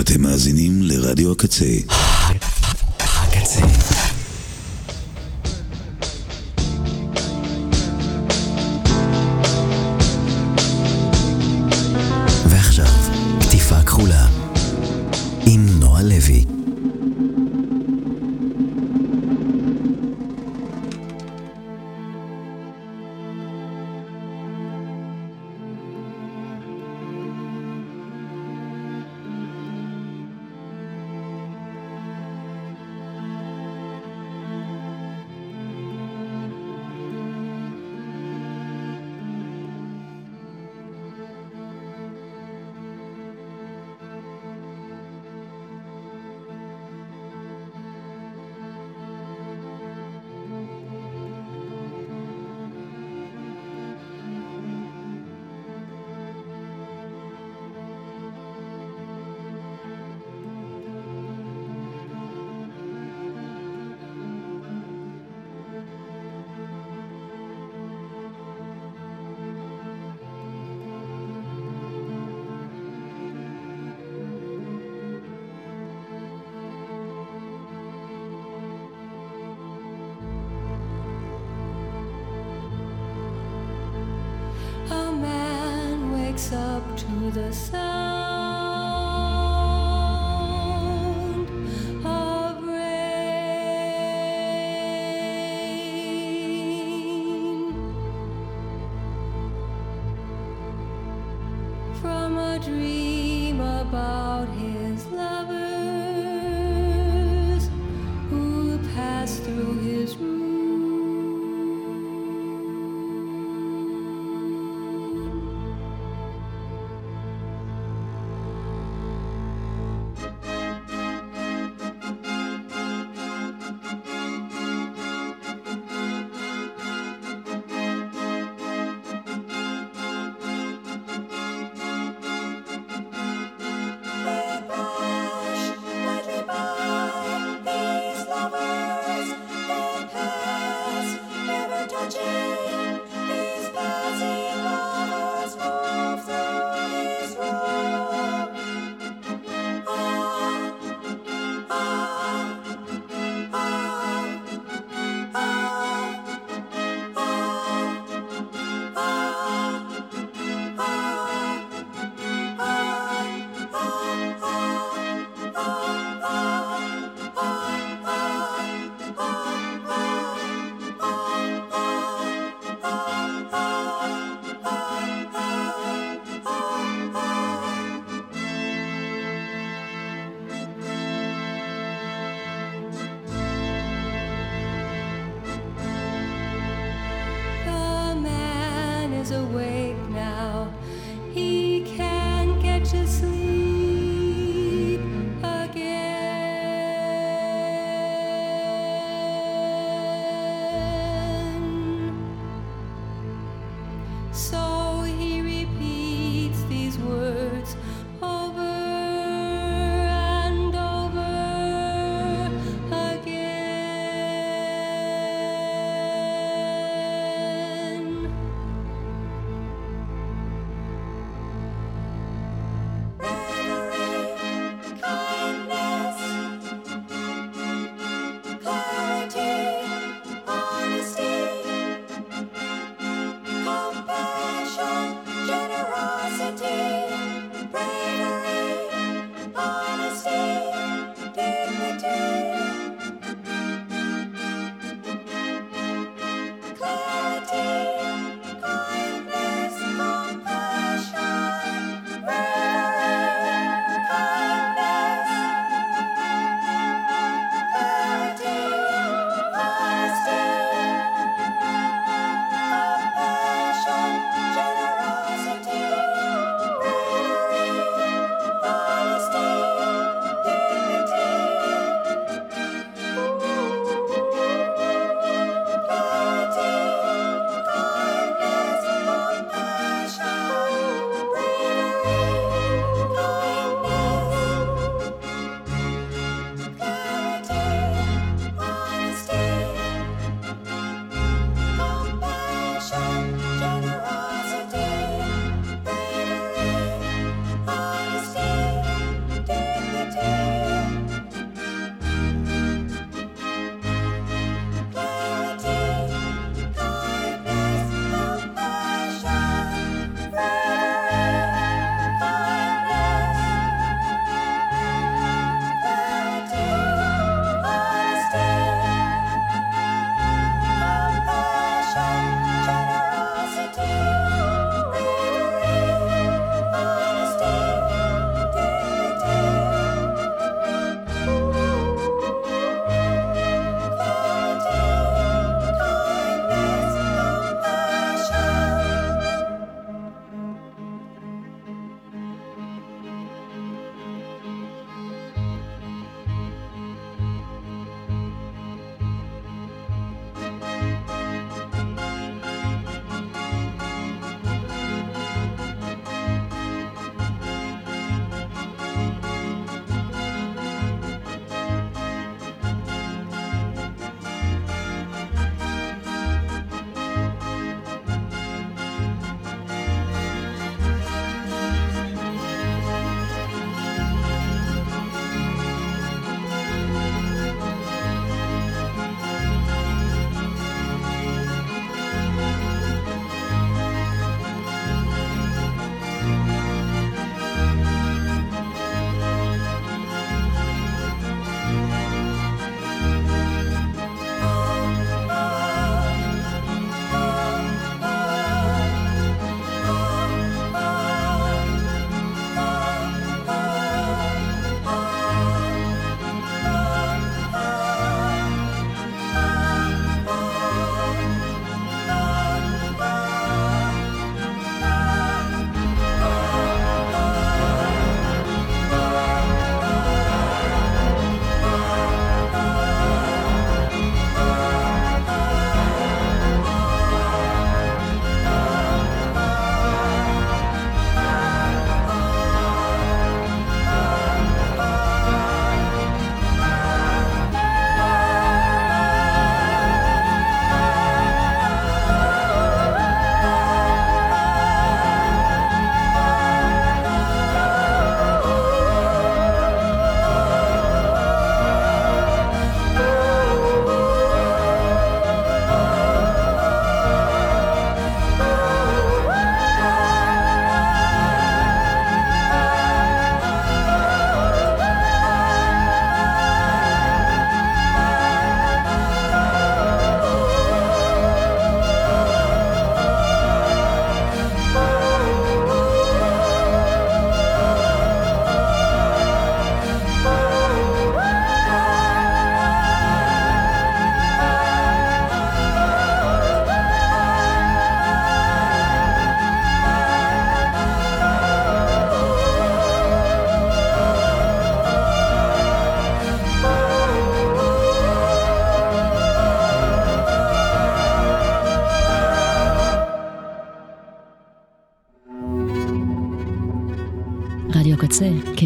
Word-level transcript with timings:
אתם 0.00 0.22
מאזינים 0.22 0.82
לרדיו 0.82 1.32
הקצה. 1.32 1.64
הקצה. 2.98 3.60
ועכשיו, 12.48 12.86
קטיפה 13.40 13.82
כחולה 13.82 14.26
עם 15.46 15.66
נועה 15.80 16.02
לוי. 16.02 16.51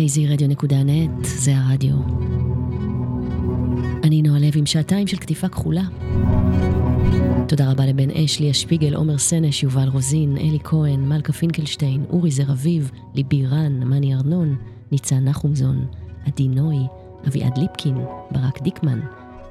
kzradio.net, 0.07 1.27
זה 1.27 1.53
הרדיו. 1.57 1.97
אני 4.05 4.23
נועה 4.23 4.39
לוי 4.39 4.59
עם 4.59 4.67
שעתיים 4.67 5.07
של 5.07 5.17
כתיפה 5.17 5.49
כחולה. 5.49 5.83
תודה 7.49 7.71
רבה 7.71 7.87
לבן 7.87 8.11
אש, 8.11 8.41
ליה 8.41 8.55
שפיגל, 8.55 8.95
עומר 8.95 9.19
סנש, 9.19 9.63
יובל 9.63 9.89
רוזין, 9.89 10.37
אלי 10.37 10.59
כהן, 10.65 11.09
מלכה 11.09 11.33
פינקלשטיין, 11.33 12.05
אורי 12.11 12.31
זר 12.31 12.53
אביב, 12.53 12.91
ליבי 13.15 13.47
רן, 13.47 13.83
מני 13.85 14.15
ארנון, 14.15 14.57
ניצן 14.93 15.25
נחומזון, 15.25 15.87
עדי 16.27 16.49
נוי, 16.49 16.79
אביעד 17.29 17.59
ליפקין, 17.59 17.97
ברק 18.31 18.63
דיקמן, 18.63 19.01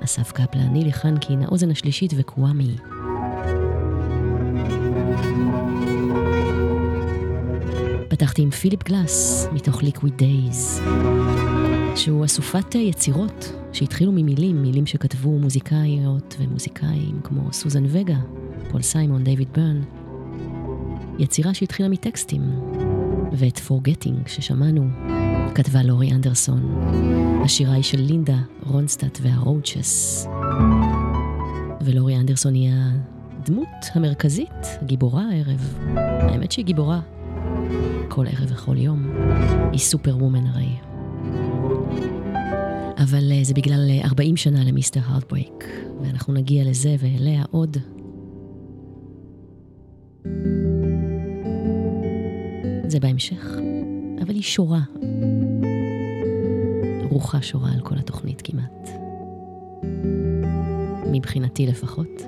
אסף 0.03 0.31
קפלה, 0.31 0.67
נילי 0.67 0.93
חנקין, 0.93 1.41
האוזן 1.41 1.71
השלישית 1.71 2.13
וקוואמי. 2.17 2.75
פתחתי 8.25 8.41
עם 8.41 8.49
פיליפ 8.49 8.83
גלאס, 8.83 9.47
מתוך 9.51 9.83
Liquid 9.83 10.17
Days, 10.17 10.81
שהוא 11.95 12.25
אסופת 12.25 12.75
יצירות 12.75 13.51
שהתחילו 13.73 14.11
ממילים, 14.11 14.61
מילים 14.61 14.85
שכתבו 14.85 15.39
מוזיקאיות 15.39 16.35
ומוזיקאים 16.39 17.19
כמו 17.23 17.53
סוזן 17.53 17.83
וגה, 17.87 18.17
פול 18.71 18.81
סיימון, 18.81 19.23
דיוויד 19.23 19.47
בירן. 19.53 19.81
יצירה 21.19 21.53
שהתחילה 21.53 21.89
מטקסטים, 21.89 22.41
ואת 23.31 23.59
Forgetting 23.59 24.27
ששמענו 24.27 24.87
כתבה 25.55 25.83
לורי 25.83 26.11
אנדרסון. 26.11 26.91
השירה 27.43 27.73
היא 27.73 27.83
של 27.83 28.01
לינדה, 28.01 28.37
רונסטאט 28.63 29.19
והרוצ'ס. 29.21 30.27
ולורי 31.81 32.17
אנדרסון 32.17 32.53
היא 32.53 32.71
הדמות 32.73 33.85
המרכזית, 33.93 34.67
גיבורת 34.83 35.23
הערב. 35.31 35.79
האמת 35.95 36.51
שהיא 36.51 36.65
גיבורה 36.65 36.99
כל 38.09 38.25
ערב 38.27 38.51
וכל 38.51 38.77
יום. 38.77 39.11
היא 39.71 39.79
סופר 39.79 40.17
וומן 40.17 40.47
הרי. 40.47 40.75
אבל 42.97 43.31
uh, 43.31 43.45
זה 43.45 43.53
בגלל 43.53 43.89
40 44.03 44.31
אה, 44.31 44.37
שנה 44.37 44.63
למיסטר 44.63 44.99
הארדברייק, 45.05 45.65
ואנחנו 46.01 46.33
נגיע 46.33 46.63
לזה 46.63 46.95
ואליה 46.99 47.43
עוד. 47.51 47.77
זה 52.87 52.99
בהמשך, 52.99 53.55
אבל 54.21 54.33
היא 54.33 54.43
שורה. 54.43 54.81
רוחה 57.09 57.41
שורה 57.41 57.71
על 57.71 57.81
כל 57.81 57.95
התוכנית 57.97 58.41
כמעט. 58.41 58.89
מבחינתי 61.11 61.67
לפחות. 61.67 62.21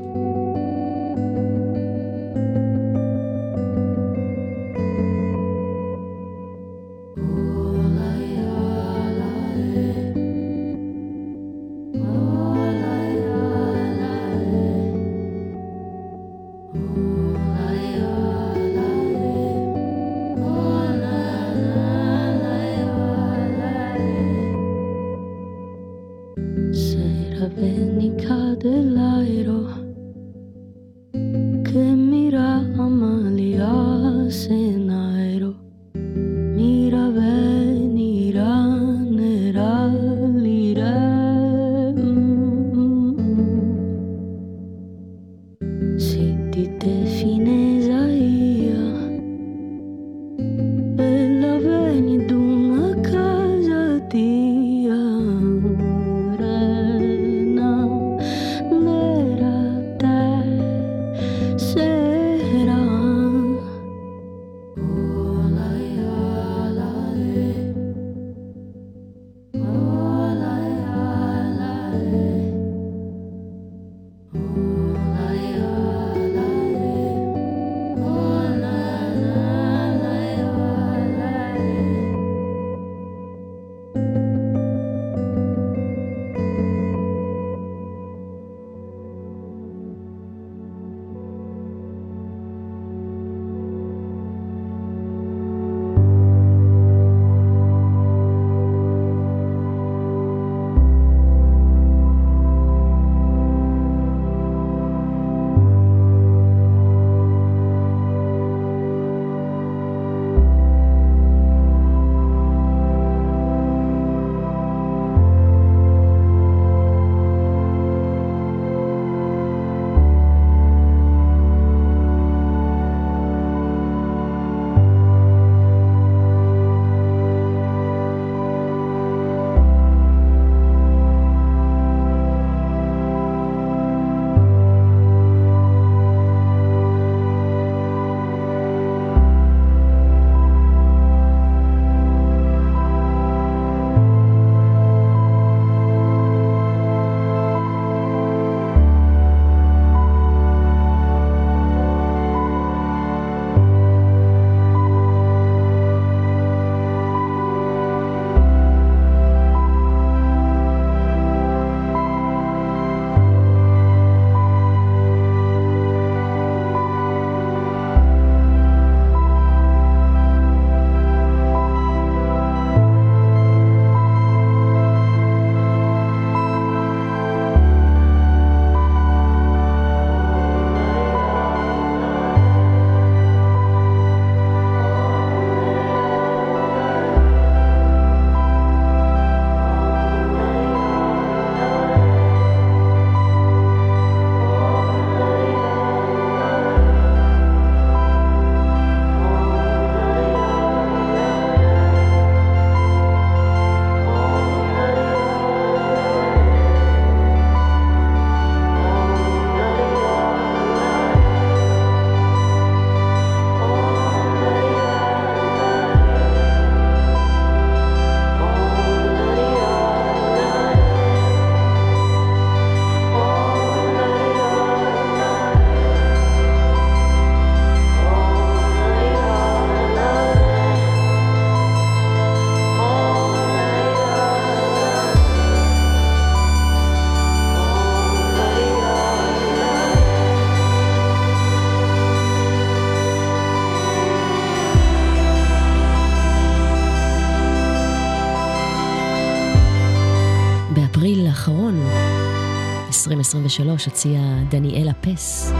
2023 253.11 253.85
הוציאה 253.85 254.43
דניאלה 254.49 254.93
פס 254.93 255.53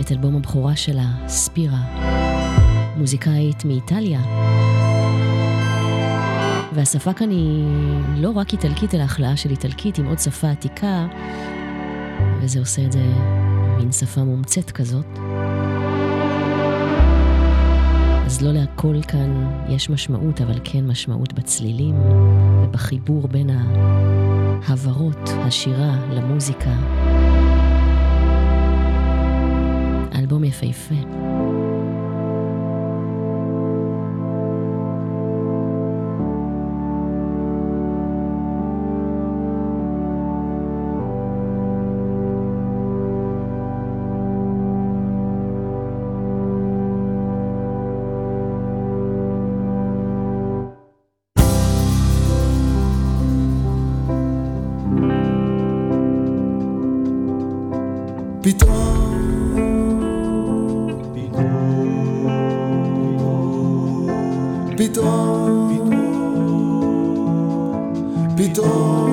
את 0.00 0.12
אלבום 0.12 0.36
הבכורה 0.36 0.76
שלה, 0.76 1.06
ספירה, 1.26 1.80
מוזיקאית 2.96 3.64
מאיטליה. 3.64 4.20
והשפה 6.72 7.12
כאן 7.12 7.30
היא 7.30 7.64
לא 8.16 8.30
רק 8.30 8.52
איטלקית, 8.52 8.94
אלא 8.94 9.02
החלאה 9.02 9.36
של 9.36 9.50
איטלקית 9.50 9.98
עם 9.98 10.06
עוד 10.06 10.18
שפה 10.18 10.50
עתיקה, 10.50 11.06
וזה 12.40 12.58
עושה 12.58 12.84
את 12.84 12.92
זה 12.92 13.04
מין 13.78 13.92
שפה 13.92 14.24
מומצאת 14.24 14.70
כזאת. 14.70 15.18
אז 18.26 18.42
לא 18.42 18.52
להכל 18.52 18.96
כאן 19.08 19.50
יש 19.68 19.90
משמעות, 19.90 20.40
אבל 20.40 20.58
כן 20.64 20.86
משמעות 20.86 21.32
בצלילים 21.32 21.94
ובחיבור 22.64 23.28
בין 23.28 23.50
ההברות, 24.68 25.28
השירה 25.28 25.96
למוזיקה. 26.10 26.70
אלבום 30.14 30.44
יפהפה. 30.44 30.94
פתאום, 64.90 65.70
פתאום 68.36 69.09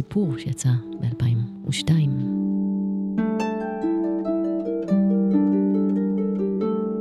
סיפור 0.00 0.38
שיצא 0.38 0.68
ב-2002. 1.00 1.92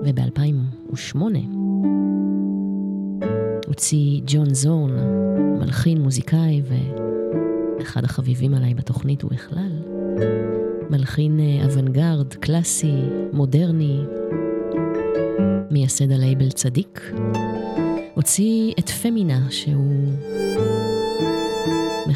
וב-2008 0.04 1.18
הוציא 3.68 4.22
ג'ון 4.26 4.54
זורן, 4.54 4.92
מלחין, 5.60 6.02
מוזיקאי 6.02 6.62
ואחד 7.80 8.04
החביבים 8.04 8.54
עליי 8.54 8.74
בתוכנית 8.74 9.22
הוא 9.22 9.32
בכלל. 9.32 9.72
מלחין 10.90 11.40
אה, 11.40 11.66
אוונגרד, 11.66 12.34
קלאסי, 12.34 12.96
מודרני, 13.34 14.00
מייסד 15.72 16.12
הלייבל 16.12 16.52
צדיק. 16.52 17.12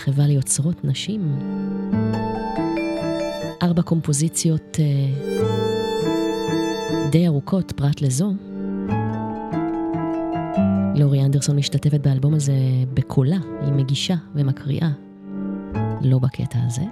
מחווה 0.04 0.28
ליוצרות 0.28 0.86
נשים. 0.86 1.40
ארבע 3.62 3.82
קומפוזיציות 3.82 4.78
אה, 4.80 4.86
די 7.12 7.28
ארוכות 7.28 7.72
פרט 7.72 8.02
לזו. 8.02 8.34
לורי 10.96 11.26
אנדרסון 11.26 11.56
משתתפת 11.56 12.00
באלבום 12.00 12.34
הזה 12.34 12.54
בקולה, 12.94 13.38
היא 13.62 13.74
מגישה 13.74 14.16
ומקריאה, 14.36 14.90
לא 16.02 16.20
בקטע 16.20 16.60
הזה. 16.68 16.84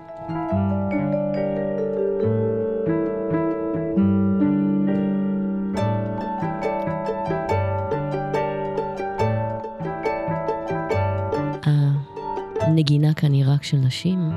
הנגינה 12.82 13.14
כאן 13.14 13.34
היא 13.34 13.44
רק 13.48 13.64
של 13.64 13.78
נשים. 13.78 14.32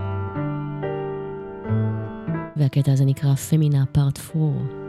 והקטע 2.57 2.93
הזה 2.93 3.05
נקרא 3.05 3.35
פמינה 3.35 3.85
פארט 3.93 4.19
4. 4.37 4.84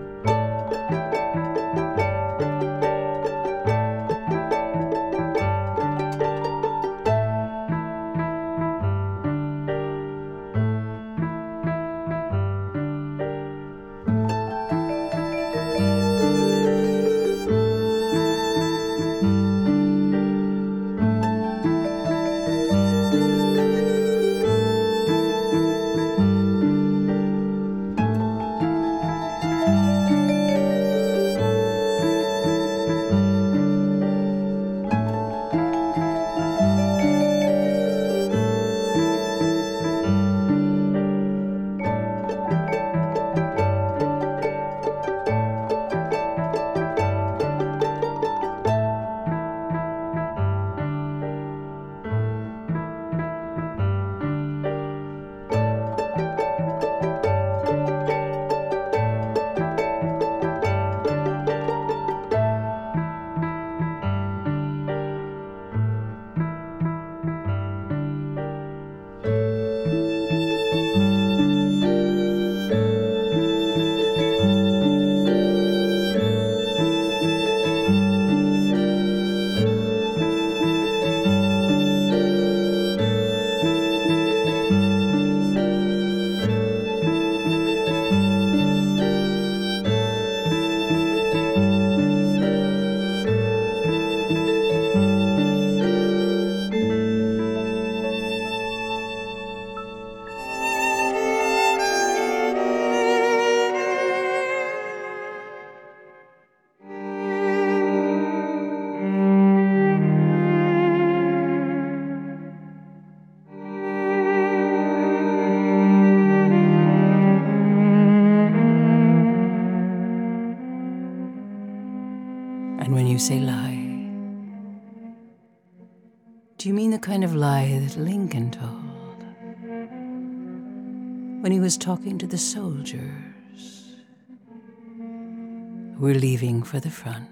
For 136.76 136.82
the 136.82 136.90
front? 136.90 137.30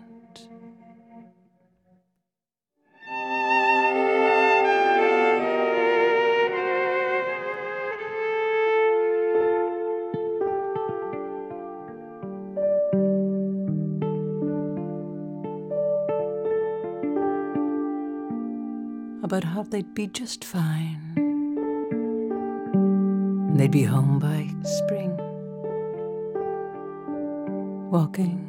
about 19.23 19.43
how 19.43 19.63
they'd 19.63 19.93
be 19.95 20.08
just 20.08 20.45
fine. 20.45 21.01
And 22.75 23.60
they'd 23.60 23.71
be 23.71 23.84
home 23.84 24.19
by 24.19 24.47
spring, 24.63 25.17
walking 27.89 28.42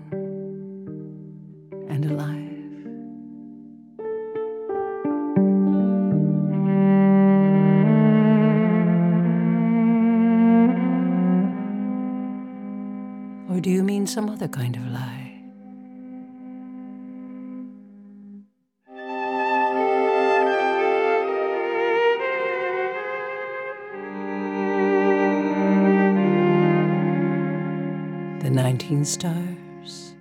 19 28.85 29.05
stars 29.07 30.15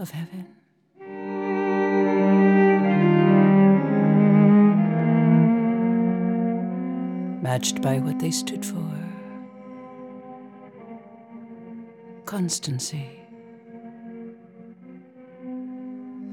of 0.00 0.10
heaven. 0.10 0.48
Matched 7.40 7.80
by 7.80 8.00
what 8.00 8.18
they 8.18 8.32
stood 8.32 8.66
for 8.66 8.82
constancy, 12.24 13.20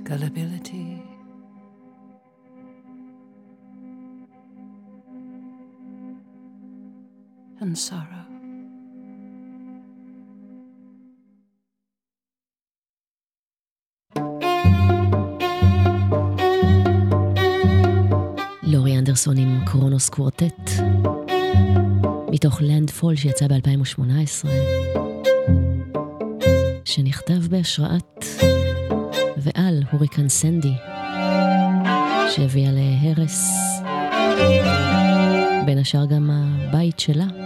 gullibility. 0.03 1.03
And 7.59 7.77
sorrow. 7.77 8.30
אנדרסון 19.27 19.37
עם 19.37 19.65
קרונוס 19.65 20.09
קוורטט, 20.09 20.71
מתוך 22.31 22.61
לנד 22.61 22.89
פול 22.89 23.15
שיצא 23.15 23.47
ב-2018, 23.47 24.47
שנכתב 26.85 27.47
בהשראת 27.49 28.25
ועל 29.37 29.83
הוריקן 29.91 30.29
סנדי, 30.29 30.73
שהביאה 32.29 32.71
להרס, 32.71 33.51
בין 35.65 35.77
השאר 35.77 36.05
גם 36.05 36.29
הבית 36.31 36.99
שלה. 36.99 37.40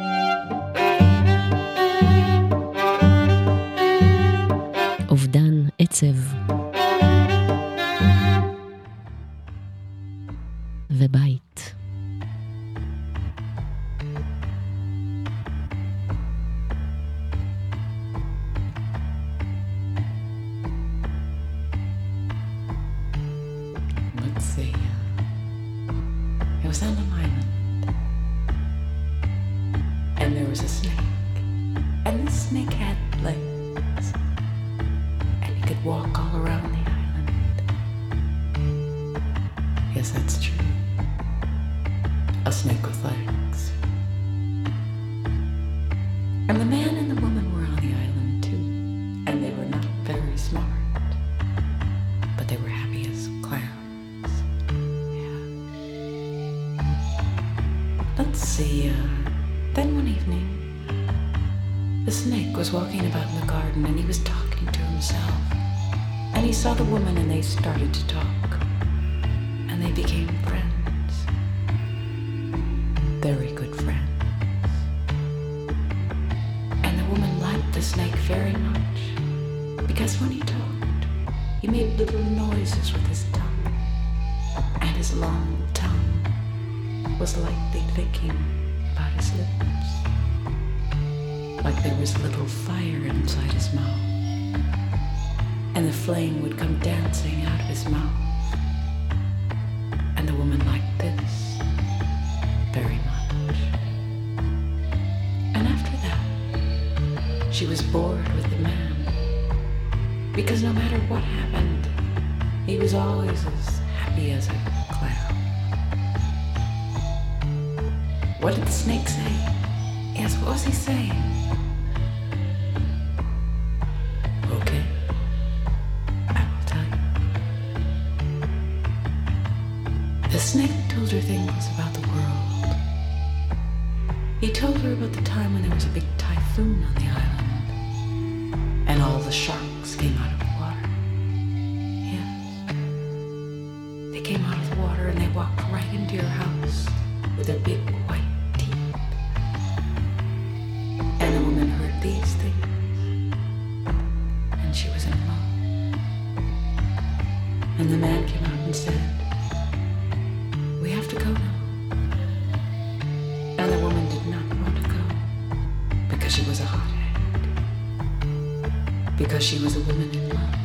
because 169.36 169.50
she 169.50 169.60
was 169.62 169.76
a 169.76 169.82
woman 169.82 170.10
in 170.12 170.30
love. 170.30 170.56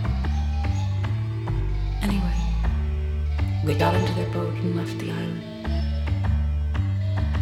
Anyway, 2.02 2.36
they 3.64 3.74
got 3.74 3.96
into 3.96 4.12
their 4.12 4.30
boat 4.30 4.54
and 4.54 4.76
left 4.76 4.96
the 5.00 5.10
island. 5.10 5.42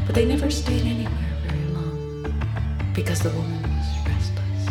But 0.07 0.15
they 0.15 0.25
never 0.25 0.51
stayed 0.51 0.87
anywhere 0.87 1.37
very 1.47 1.67
long 1.75 2.33
because 2.95 3.21
the 3.21 3.29
woman 3.29 3.63
was 3.63 3.87
restless. 4.09 4.71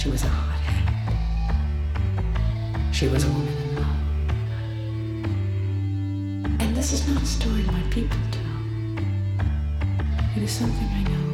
She 0.00 0.08
was 0.08 0.22
a 0.22 0.28
hot 0.28 0.60
head. 0.60 0.86
She 2.94 3.08
was 3.08 3.24
a 3.24 3.28
woman 3.28 3.48
in 3.48 3.74
love. 3.74 3.96
And 6.60 6.76
this 6.76 6.92
is 6.92 7.08
not 7.08 7.20
a 7.20 7.26
story 7.26 7.64
my 7.64 7.82
people 7.90 8.20
tell. 8.30 8.42
It 10.36 10.44
is 10.44 10.52
something 10.52 10.86
I 10.86 11.02
know. 11.02 11.31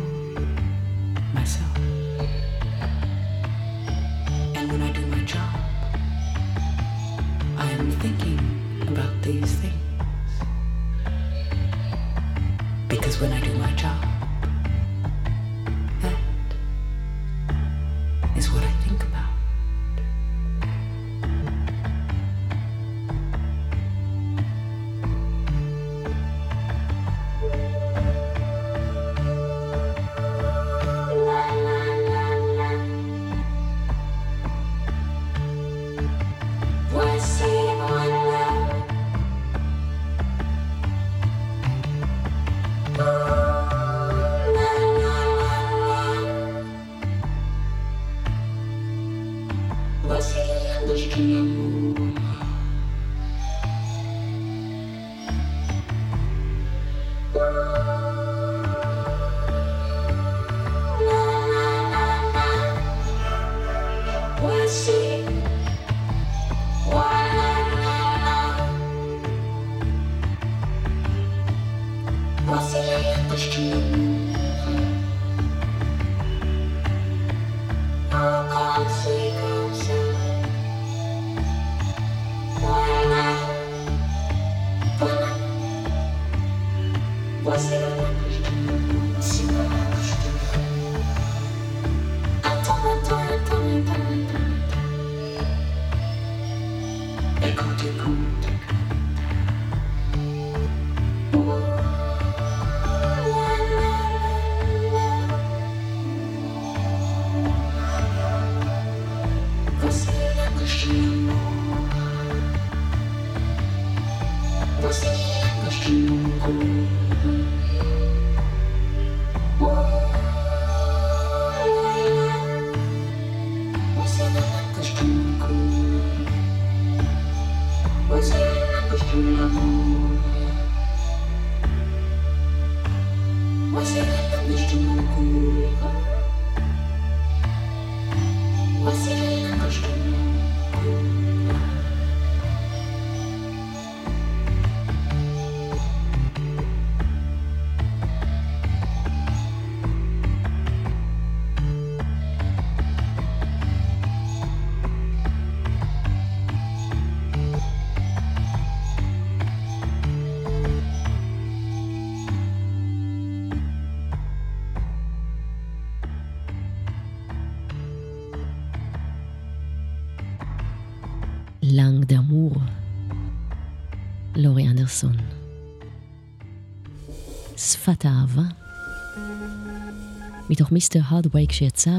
מתוך 180.69 180.73
מיסטר 180.73 181.01
הרדווייק 181.05 181.53
שיצא 181.53 181.91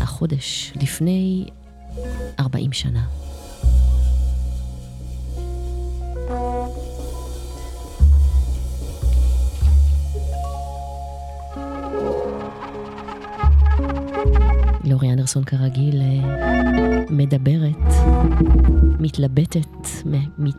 החודש 0.00 0.72
לפני 0.82 1.44
40 2.40 2.72
שנה. 2.72 3.04
לורי 14.84 15.12
אנדרסון 15.12 15.44
כרגיל 15.44 16.00
אה, 16.00 17.04
מדברת, 17.10 17.94
מתלבטת, 19.00 19.86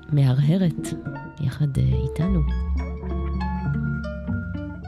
מהרהרת 0.09 0.87
יחד 1.41 1.77
אה, 1.77 1.83
איתנו. 1.83 2.41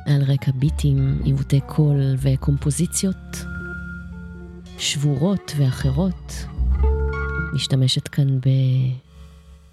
על 0.08 0.24
רקע 0.24 0.52
ביטים, 0.56 1.22
עיוותי 1.24 1.60
קול 1.65 2.15
וקומפוזיציות 2.17 3.46
שבורות 4.78 5.54
ואחרות. 5.58 6.46
משתמשת 7.54 8.08
כאן 8.08 8.39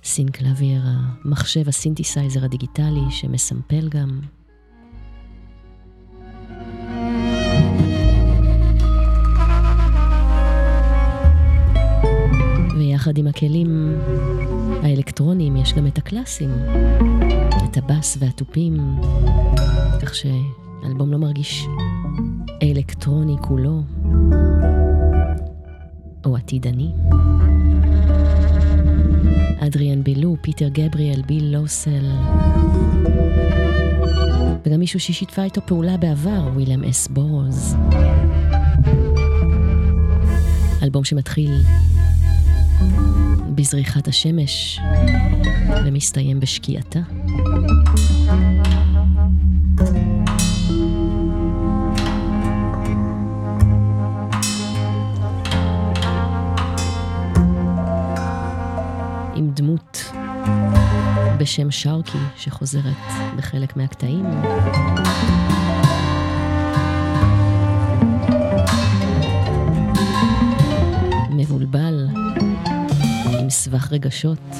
בסינקלביר, 0.02 0.82
המחשב 0.84 1.68
הסינתסייזר 1.68 2.44
הדיגיטלי 2.44 3.10
שמסמפל 3.10 3.88
גם. 3.88 4.20
ויחד 12.78 13.18
עם 13.18 13.26
הכלים 13.26 13.94
האלקטרוניים 14.82 15.56
יש 15.56 15.72
גם 15.72 15.86
את 15.86 15.98
הקלאסיים, 15.98 16.50
את 17.70 17.76
הבאס 17.76 18.16
והתופים, 18.20 18.76
כך 20.04 20.14
שהאלבום 20.14 21.12
לא 21.12 21.18
מרגיש 21.18 21.66
אלקטרוני 22.62 23.36
כולו, 23.40 23.82
או 26.24 26.36
עתידני. 26.36 26.90
אדריאן 29.58 30.02
בילו, 30.02 30.36
פיטר 30.40 30.68
גבריאל, 30.68 31.22
ביל 31.22 31.44
לוסל, 31.44 32.10
וגם 34.64 34.80
מישהו 34.80 35.00
ששיתפה 35.00 35.42
איתו 35.42 35.60
פעולה 35.66 35.96
בעבר, 35.96 36.48
ווילם 36.54 36.84
אס 36.84 37.08
בורוז. 37.08 37.76
אלבום 40.82 41.04
שמתחיל 41.04 41.52
בזריחת 43.54 44.08
השמש 44.08 44.80
ומסתיים 45.84 46.40
בשקיעתה. 46.40 47.00
דמות 59.54 60.12
בשם 61.38 61.70
שרקי 61.70 62.18
שחוזרת 62.36 62.82
בחלק 63.36 63.76
מהקטעים. 63.76 64.26
מבולבל, 71.30 72.06
עם 73.40 73.50
סבך 73.50 73.92
רגשות, 73.92 74.56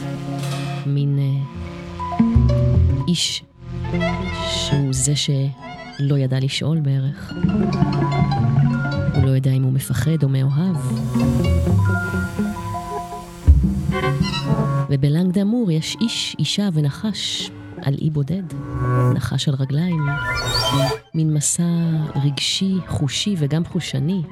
מין 0.87 1.19
אה, 1.19 1.65
איש 3.09 3.45
שהוא 4.49 4.89
זה 4.91 5.13
שלא 5.17 6.19
ידע 6.19 6.41
לשאול 6.41 6.81
בערך. 6.81 7.33
הוא 9.15 9.25
לא 9.25 9.31
יודע 9.31 9.51
אם 9.51 9.63
הוא 9.63 9.73
מפחד 9.73 10.23
או 10.23 10.29
מאוהב. 10.29 10.77
ובלנג 14.95 15.33
דאמור 15.33 15.71
יש 15.71 15.97
איש, 16.01 16.37
אישה 16.39 16.69
ונחש 16.73 17.51
על 17.83 17.95
אי 18.03 18.11
בודד, 18.11 18.43
נחש 19.15 19.49
על 19.49 19.55
רגליים, 19.55 20.07
מין 21.15 21.35
מסע 21.35 21.63
רגשי, 22.25 22.75
חושי 22.89 23.35
וגם 23.39 23.65
חושני, 23.65 24.23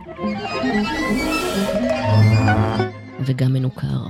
וגם 3.26 3.52
מנוכר. 3.52 4.06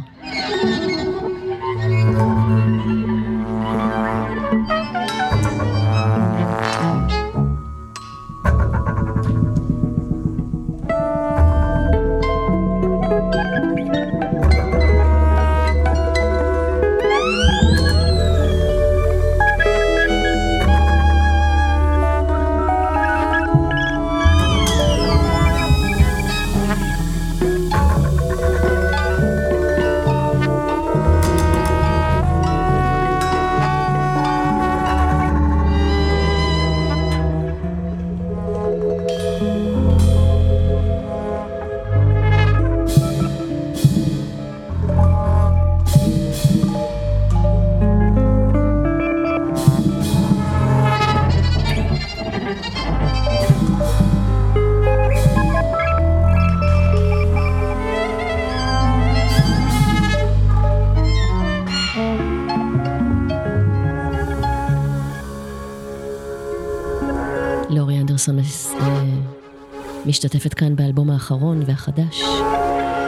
משתתפת 70.25 70.55
כאן 70.55 70.77
באלבום 70.77 71.11
האחרון 71.11 71.63
והחדש 71.67 72.23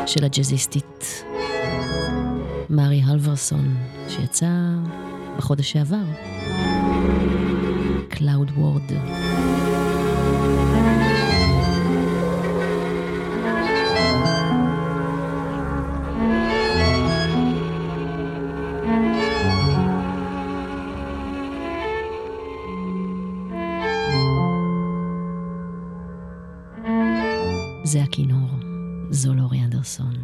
של 0.07 0.25
הג'אזיסטית 0.25 1.25
מארי 2.71 3.03
הלברסון, 3.05 3.77
שיצא 4.09 4.47
בחודש 5.37 5.73
שעבר. 5.73 6.05
Cloud 8.11 8.51
Ward. 8.59 8.93
זה 27.95 28.03
הכינור, 28.03 28.49
זו 29.11 29.35
לורי 29.35 29.65
אנדרסון. 29.65 30.15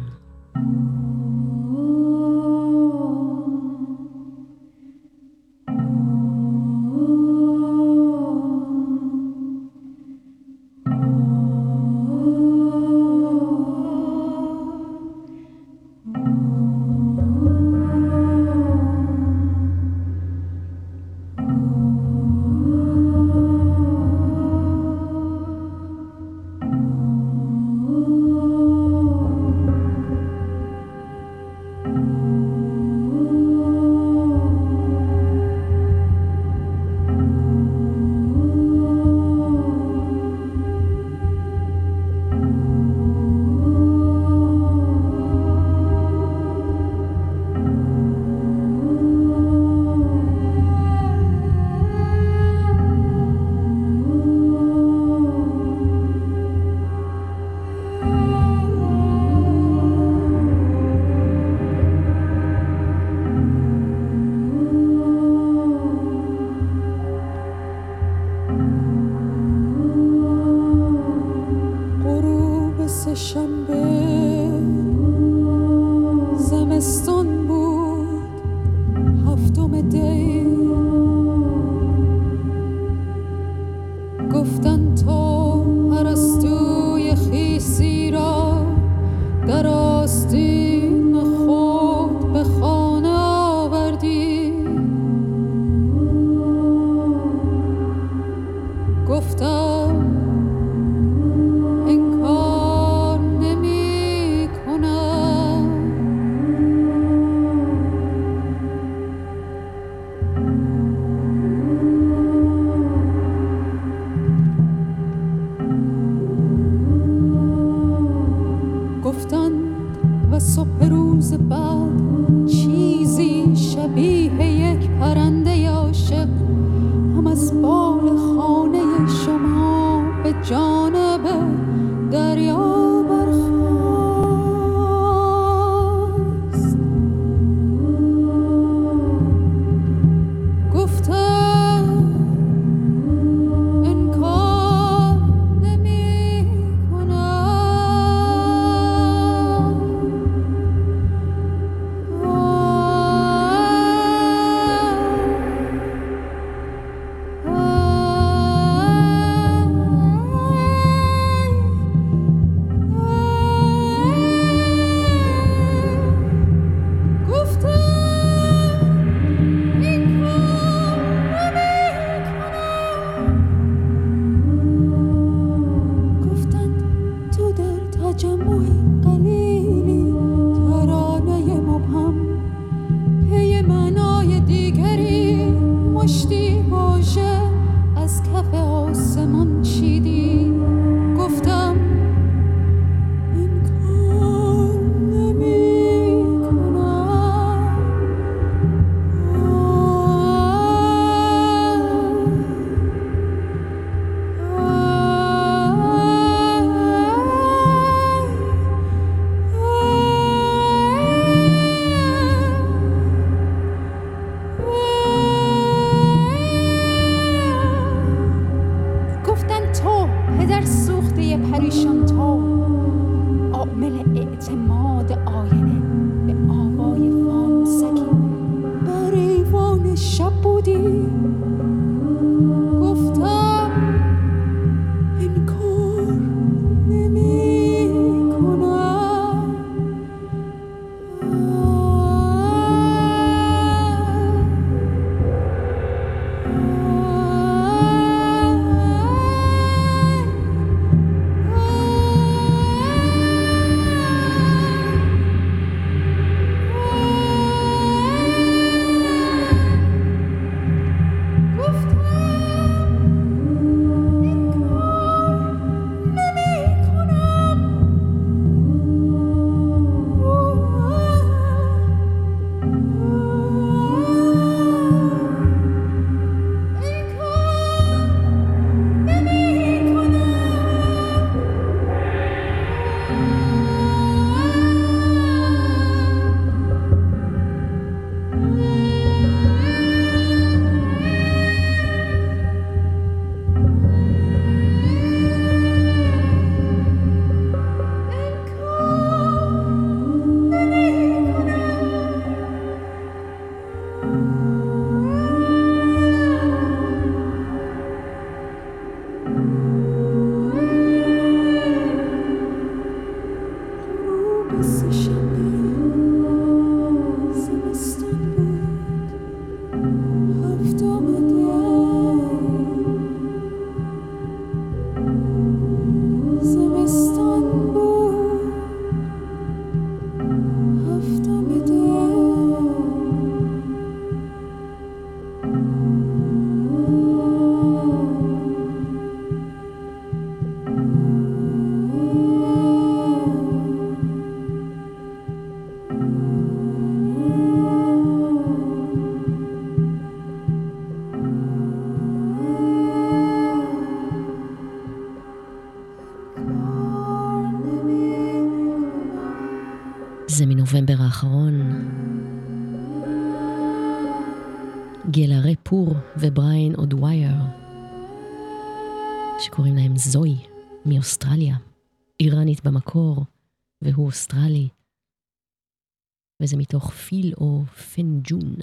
וזה 376.41 376.57
מתוך 376.57 376.91
פיל 376.91 377.33
או 377.37 377.63
פנג'ון. 377.65 378.55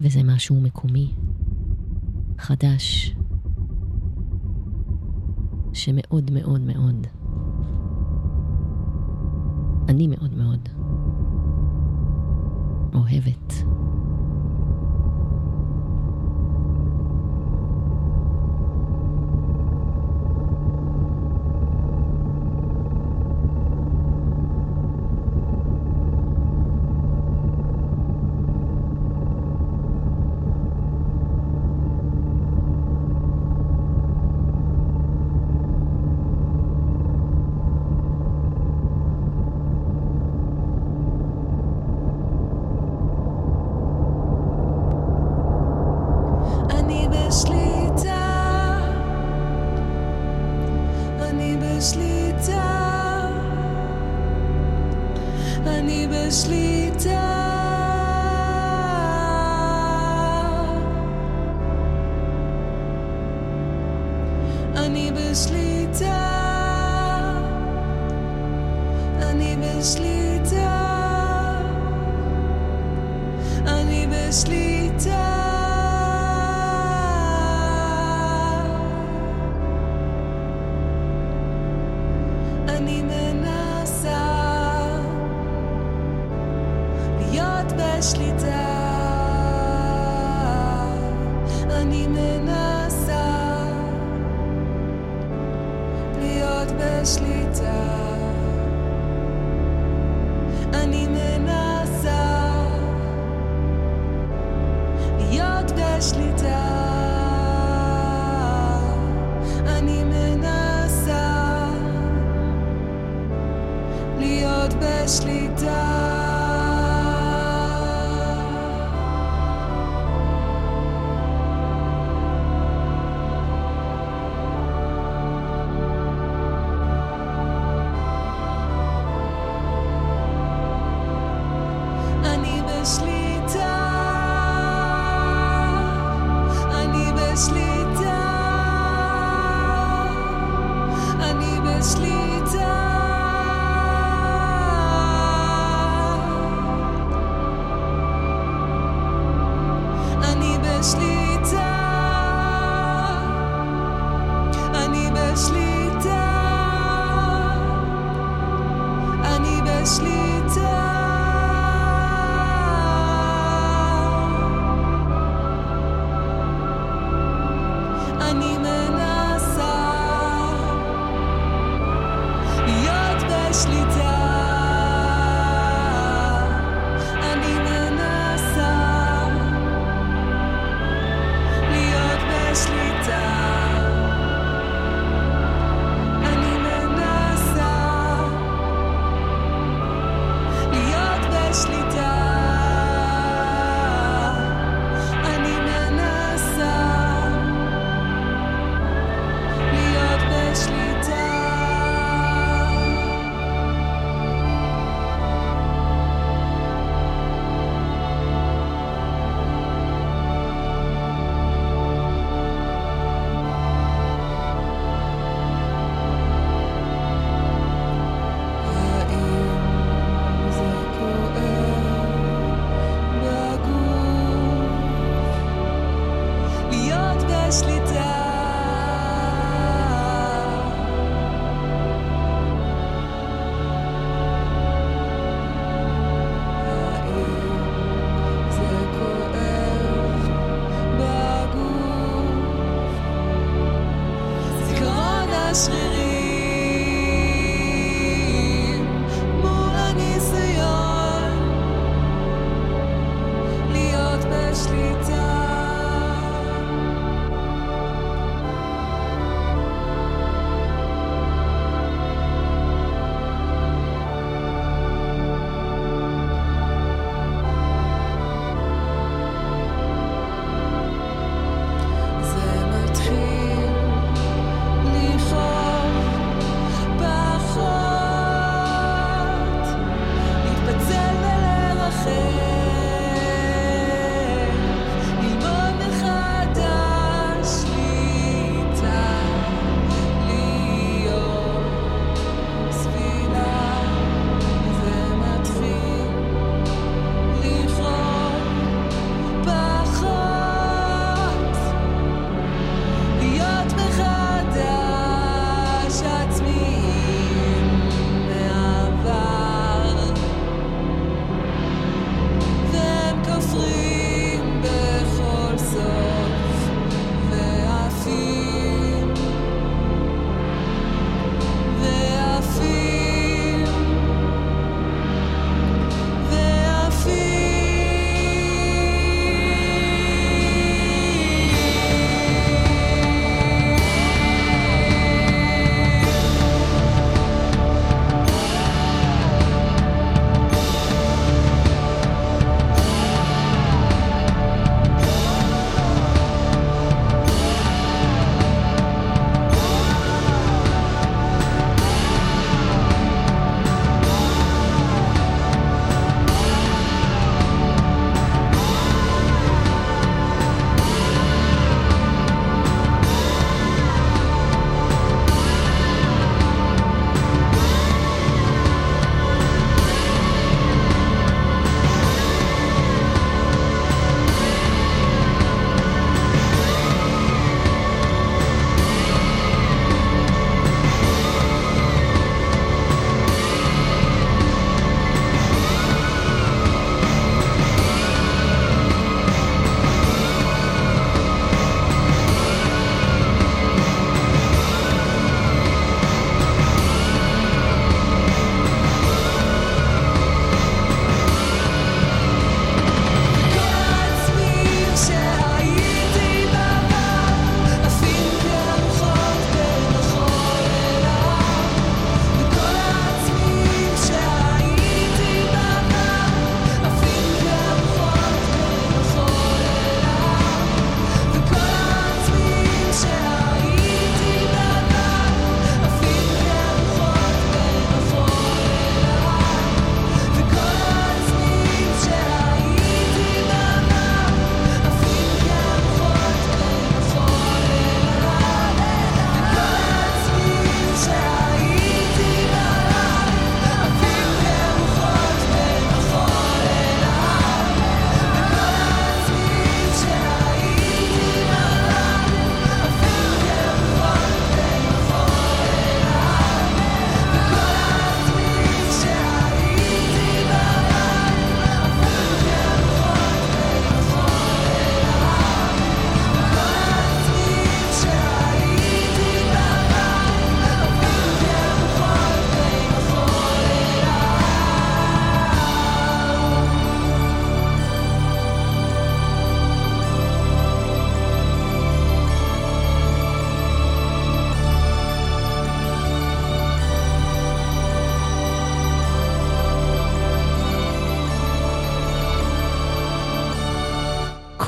וזה 0.00 0.20
משהו 0.24 0.60
מקומי, 0.60 1.14
חדש, 2.38 3.14
שמאוד 5.72 6.30
מאוד 6.30 6.60
מאוד, 6.60 7.06
אני 9.88 10.06
מאוד 10.06 10.34
מאוד 10.34 10.68
אוהבת. 12.94 13.52
sleep. 74.44 74.71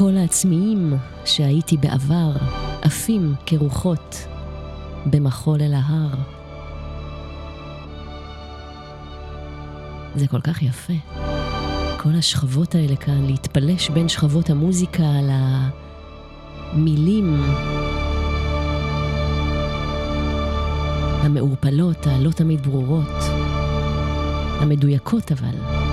כל 0.04 0.16
העצמיים 0.16 0.92
שהייתי 1.24 1.76
בעבר, 1.76 2.30
עפים 2.82 3.34
כרוחות 3.46 4.26
במחול 5.06 5.62
אל 5.62 5.74
ההר. 5.74 6.14
זה 10.14 10.28
כל 10.28 10.40
כך 10.40 10.62
יפה. 10.62 10.92
כל 11.96 12.14
השכבות 12.18 12.74
האלה 12.74 12.96
כאן, 12.96 13.26
להתפלש 13.26 13.90
בין 13.90 14.08
שכבות 14.08 14.50
המוזיקה 14.50 15.02
על 15.02 15.30
המילים 16.72 17.42
המעורפלות, 21.22 22.06
הלא 22.06 22.30
תמיד 22.30 22.62
ברורות, 22.62 23.22
המדויקות 24.60 25.32
אבל. 25.32 25.83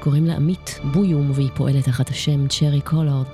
קוראים 0.00 0.26
לה 0.26 0.36
עמית 0.36 0.80
בויום 0.92 1.30
והיא 1.34 1.50
פועלת 1.54 1.84
תחת 1.84 2.10
השם 2.10 2.48
צ'רי 2.48 2.80
קולורד. 2.80 3.26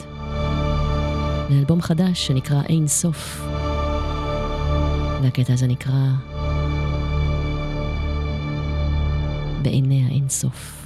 לאלבום 1.50 1.82
חדש 1.82 2.26
שנקרא 2.26 2.62
אין 2.68 2.88
סוף. 2.88 3.46
והקטע 5.22 5.52
הזה 5.52 5.66
נקרא 5.66 6.08
בעיניה 9.62 10.08
אין 10.08 10.28
סוף. 10.28 10.86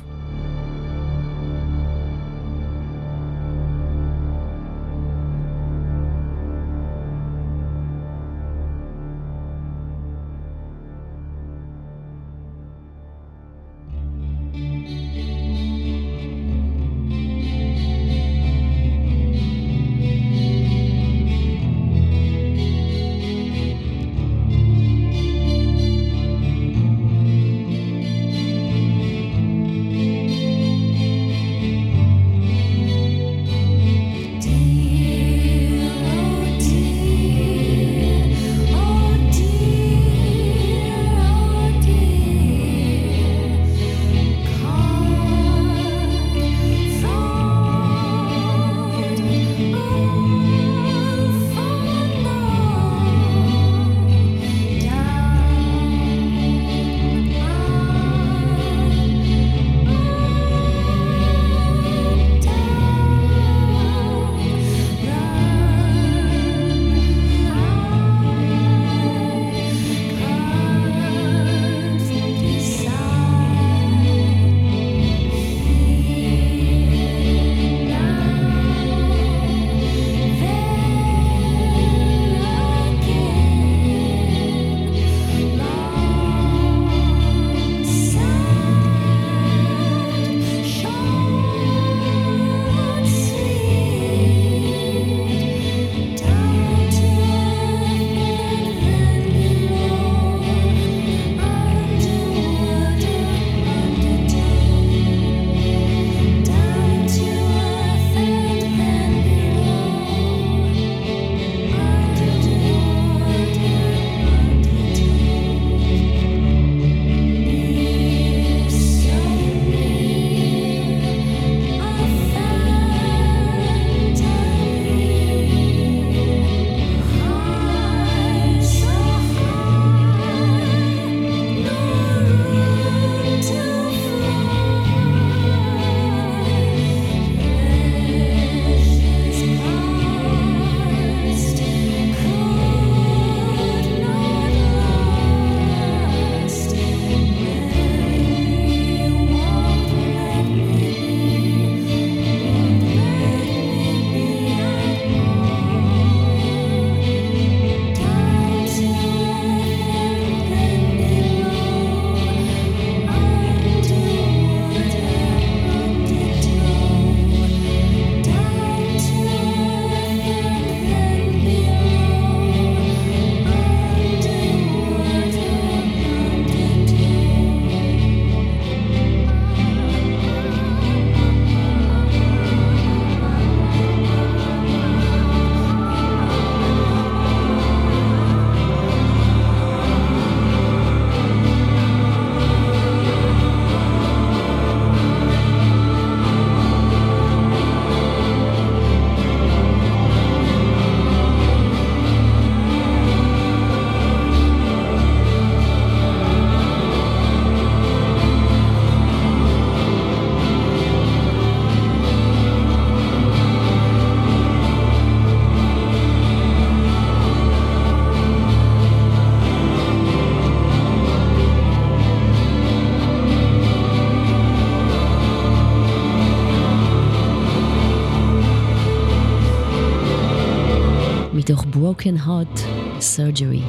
Broken 231.91 232.27
Heart 232.27 232.59
Surgery. 233.01 233.63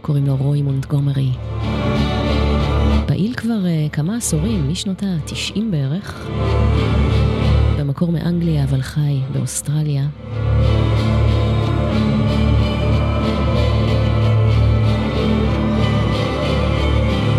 קוראים 0.00 0.26
לו 0.26 0.36
רוי 0.36 0.62
מונטגומרי. 0.62 1.30
פעיל 3.06 3.34
כבר 3.34 3.58
uh, 3.64 3.92
כמה 3.92 4.16
עשורים, 4.16 4.70
משנות 4.70 5.02
ה-90 5.02 5.60
בערך. 5.70 6.28
במקור 7.78 8.12
מאנגליה, 8.12 8.64
אבל 8.64 8.82
חי 8.82 9.20
באוסטרליה. 9.32 10.06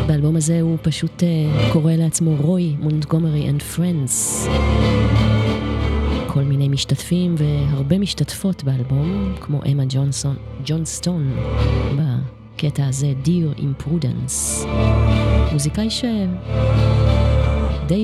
באלבום 0.08 0.36
הזה 0.36 0.62
הוא 0.62 0.78
פשוט 0.82 1.24
uh, 1.24 1.74
קורא 1.74 1.94
לעצמו 1.94 2.36
רוי 2.36 2.76
מונטגומרי 2.80 3.50
and 3.50 3.78
Friends. 3.78 4.50
משתתפים 6.80 7.36
והרבה 7.38 8.00
משתתפות 8.00 8.64
באלבום, 8.64 9.36
כמו 9.42 9.62
אמה 9.72 9.84
ג'ונסון, 9.90 10.36
ג'ון 10.66 10.86
סטון, 10.86 11.36
בקטע 11.98 12.88
הזה, 12.88 13.14
Dear 13.26 13.60
Imprudence. 13.60 14.66
מוזיקאי 15.52 15.90
שדי 15.90 16.14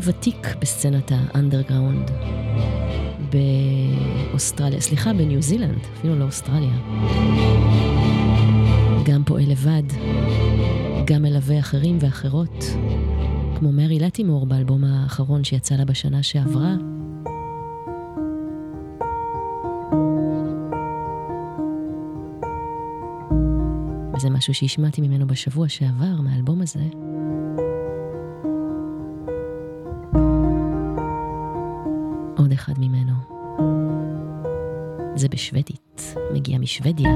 ותיק 0.03 0.55
בסצנת 0.59 1.11
האנדרגראונד 1.15 2.11
באוסטרליה, 3.31 4.81
סליחה, 4.81 5.13
בניו 5.13 5.41
זילנד, 5.41 5.79
אפילו 5.97 6.15
לא 6.15 6.25
אוסטרליה. 6.25 6.77
גם 9.05 9.23
פועל 9.23 9.51
לבד, 9.51 9.83
גם 11.05 11.21
מלווה 11.21 11.59
אחרים 11.59 11.97
ואחרות, 12.01 12.65
כמו 13.59 13.71
מרי 13.71 13.99
לטימור 13.99 14.45
באלבום 14.45 14.83
האחרון 14.83 15.43
שיצא 15.43 15.75
לה 15.75 15.85
בשנה 15.85 16.23
שעברה. 16.23 16.94
וזה 24.17 24.29
משהו 24.29 24.53
שהשמעתי 24.53 25.01
ממנו 25.01 25.27
בשבוע 25.27 25.69
שעבר, 25.69 26.21
מהאלבום 26.23 26.61
הזה. 26.61 26.79
עוד 32.37 32.51
אחד 32.51 32.73
ממנו. 32.77 33.13
זה 35.15 35.27
בשוודית, 35.29 36.15
מגיע 36.33 36.57
משוודיה. 36.57 37.09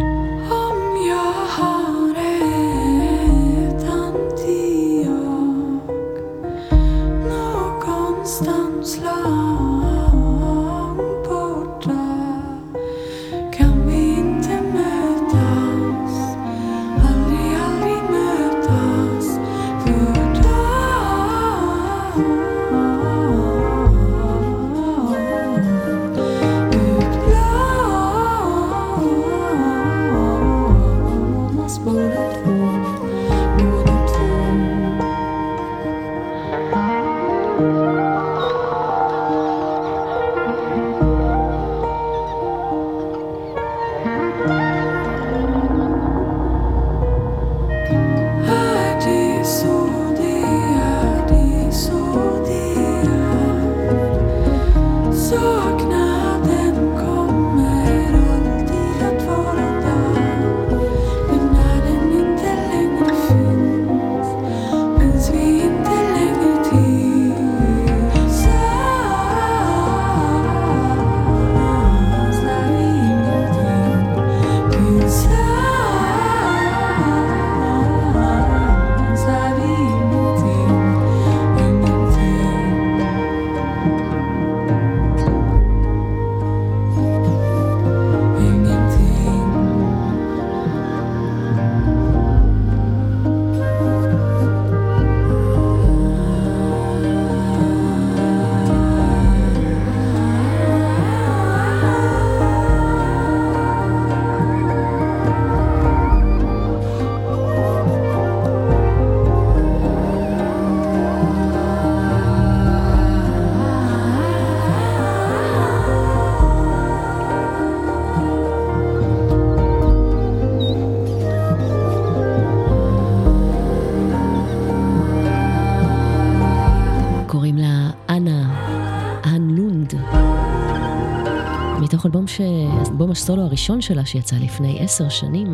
אלבום 133.09 133.21
הסולו 133.21 133.43
הראשון 133.43 133.81
שלה 133.81 134.05
שיצא 134.05 134.35
לפני 134.35 134.79
עשר 134.79 135.09
שנים, 135.09 135.47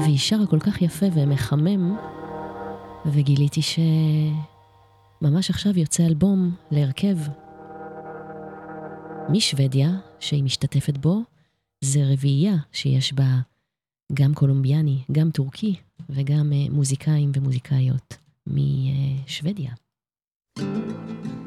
והיא 0.00 0.18
שרה 0.18 0.46
כל 0.46 0.60
כך 0.60 0.82
יפה 0.82 1.06
ומחמם, 1.12 1.96
וגיליתי 3.06 3.60
שממש 5.22 5.50
עכשיו 5.50 5.78
יוצא 5.78 6.06
אלבום 6.06 6.54
להרכב 6.70 7.16
משוודיה, 9.28 9.90
שהיא 10.20 10.44
משתתפת 10.44 10.98
בו, 10.98 11.22
זה 11.80 12.00
רביעייה 12.12 12.56
שיש 12.72 13.12
בה 13.12 13.40
גם 14.12 14.34
קולומביאני, 14.34 14.98
גם 15.12 15.30
טורקי 15.30 15.74
וגם 16.10 16.52
אה, 16.52 16.66
מוזיקאים 16.70 17.32
ומוזיקאיות 17.34 18.16
משוודיה. 18.46 19.70
Well, 20.56 20.64
I 20.66 21.43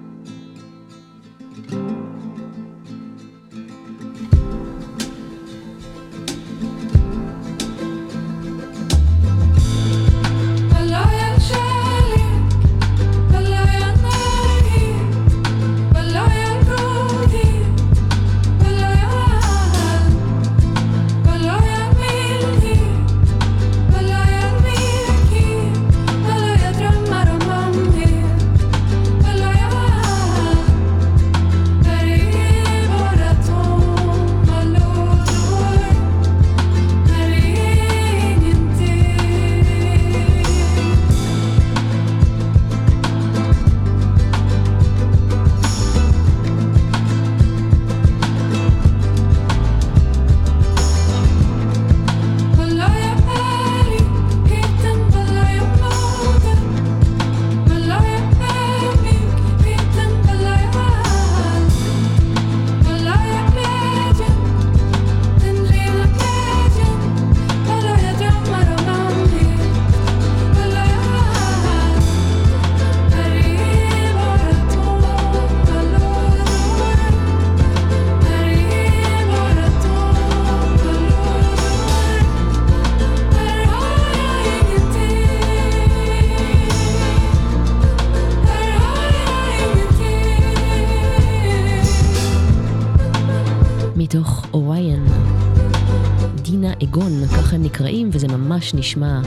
ממש 98.67 98.73
נשמע 98.73 99.19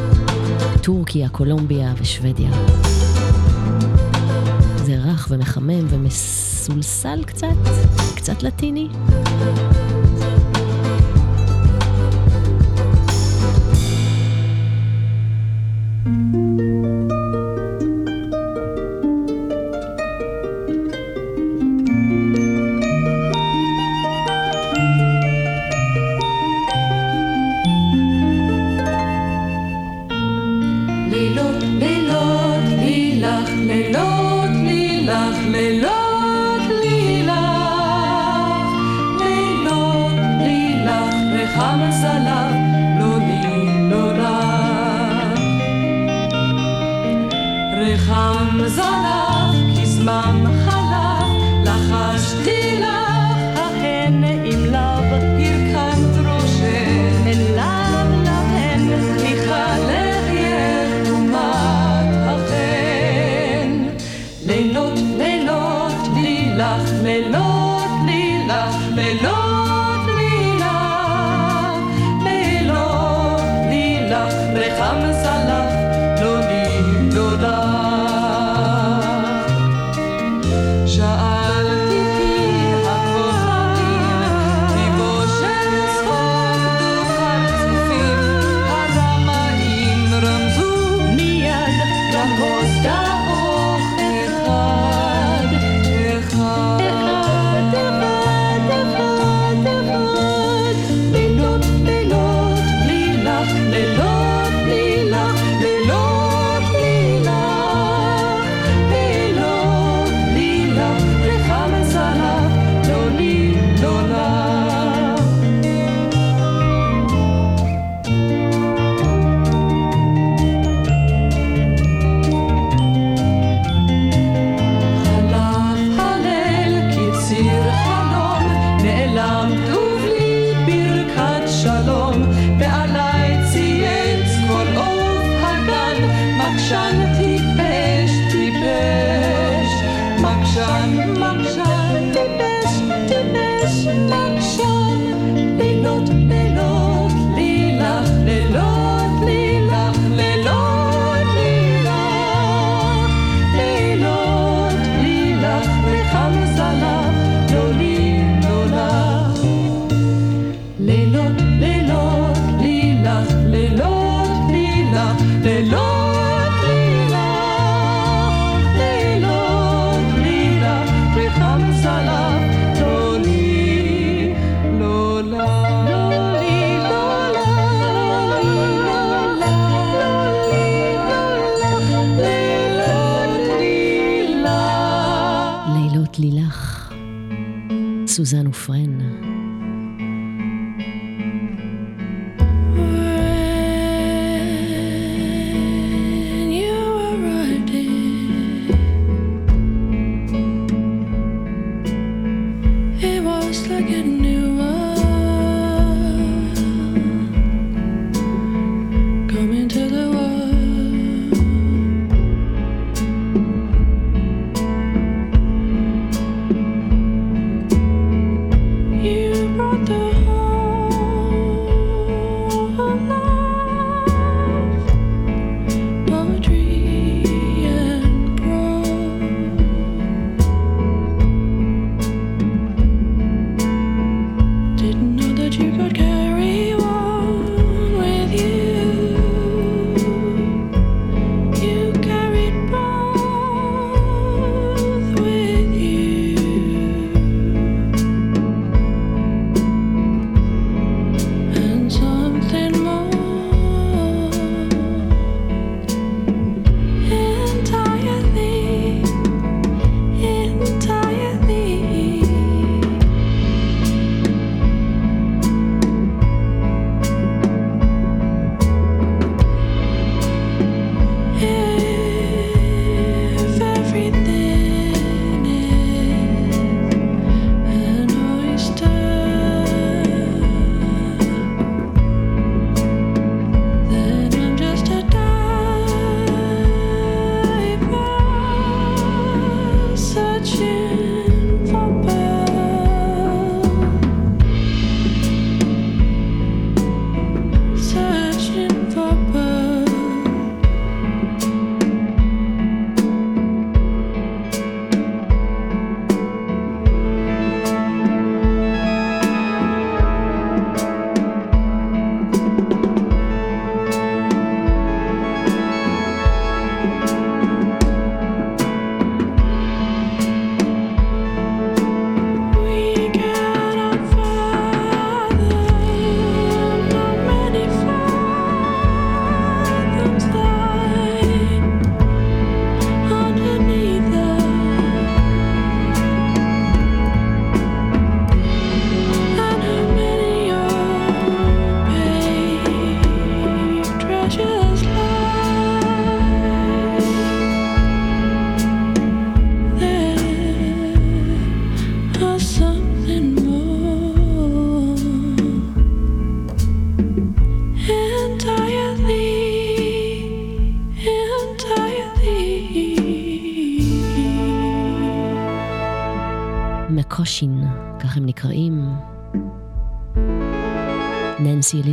טורקיה, 0.82 1.28
קולומביה 1.28 1.94
ושוודיה. 1.96 2.50
זה 4.76 4.96
רך 4.96 5.28
ומחמם 5.30 5.86
ומסולסל 5.88 7.24
קצת, 7.24 7.46
קצת 8.16 8.42
לטיני. 8.42 8.88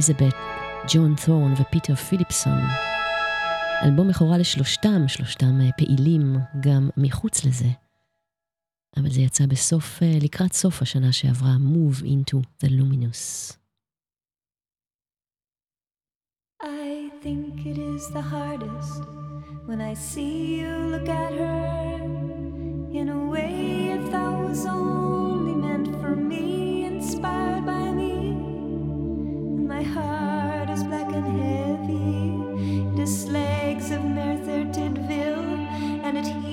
אליזבת, 0.08 0.34
ג'ון 0.94 1.16
תורן 1.26 1.54
ופיטר 1.62 1.96
פיליפסון. 1.96 2.60
אלבום 3.84 4.08
מכורה 4.08 4.38
לשלושתם, 4.38 5.08
שלושתם 5.08 5.60
פעילים 5.78 6.36
גם 6.60 6.90
מחוץ 6.98 7.46
לזה. 7.46 7.68
אבל 8.98 9.10
זה 9.10 9.22
יצא 9.22 9.46
בסוף, 9.46 10.00
לקראת 10.22 10.54
סוף 10.54 10.82
השנה 10.82 11.12
שעברה, 11.12 11.56
Move 11.60 12.04
into 12.04 12.38
the 12.64 12.70
Luminous. 12.70 13.58
I 16.64 17.12
think 17.24 17.66
it 17.72 17.78
is 17.78 18.04
the 18.18 18.26
hardest 18.34 19.02
when 19.68 19.80
I 19.92 19.94
see 20.10 20.36
you 20.60 20.72
look 20.94 21.10
at 21.24 21.34
her 21.42 21.66
in 23.00 23.08
a 23.20 23.22
way 23.34 23.56
if 23.98 24.04
that 24.14 24.34
was 24.46 24.62
only 24.66 25.56
meant 25.66 25.88
for 26.02 26.16
me, 26.30 26.46
inspired 26.94 27.66
by 27.66 27.87
my 29.78 29.84
heart 29.84 30.72
is 30.72 30.84
black 30.84 31.14
and 31.14 31.28
heavy. 31.40 32.98
The 33.00 33.06
slags 33.06 33.92
of 33.92 34.04
Merthyr 34.04 34.66
Tydfil, 34.74 35.38
and 36.04 36.18
it 36.18 36.47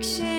direction. 0.00 0.37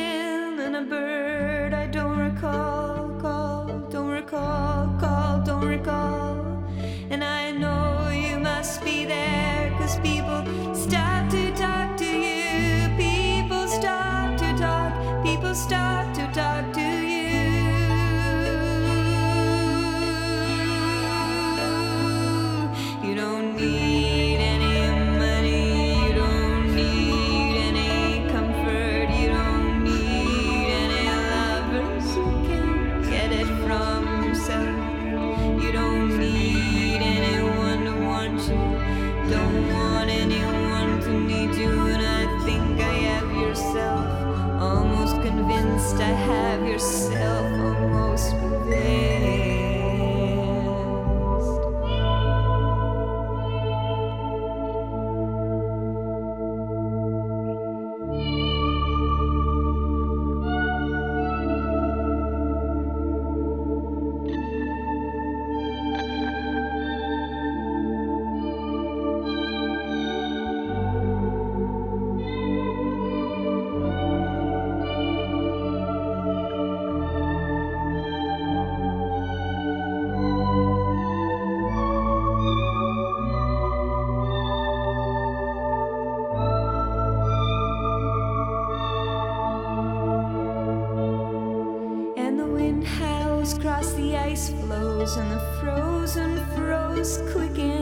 and 95.17 95.31
the 95.31 95.39
frozen 95.59 96.45
froze 96.55 97.17
clicking. 97.31 97.78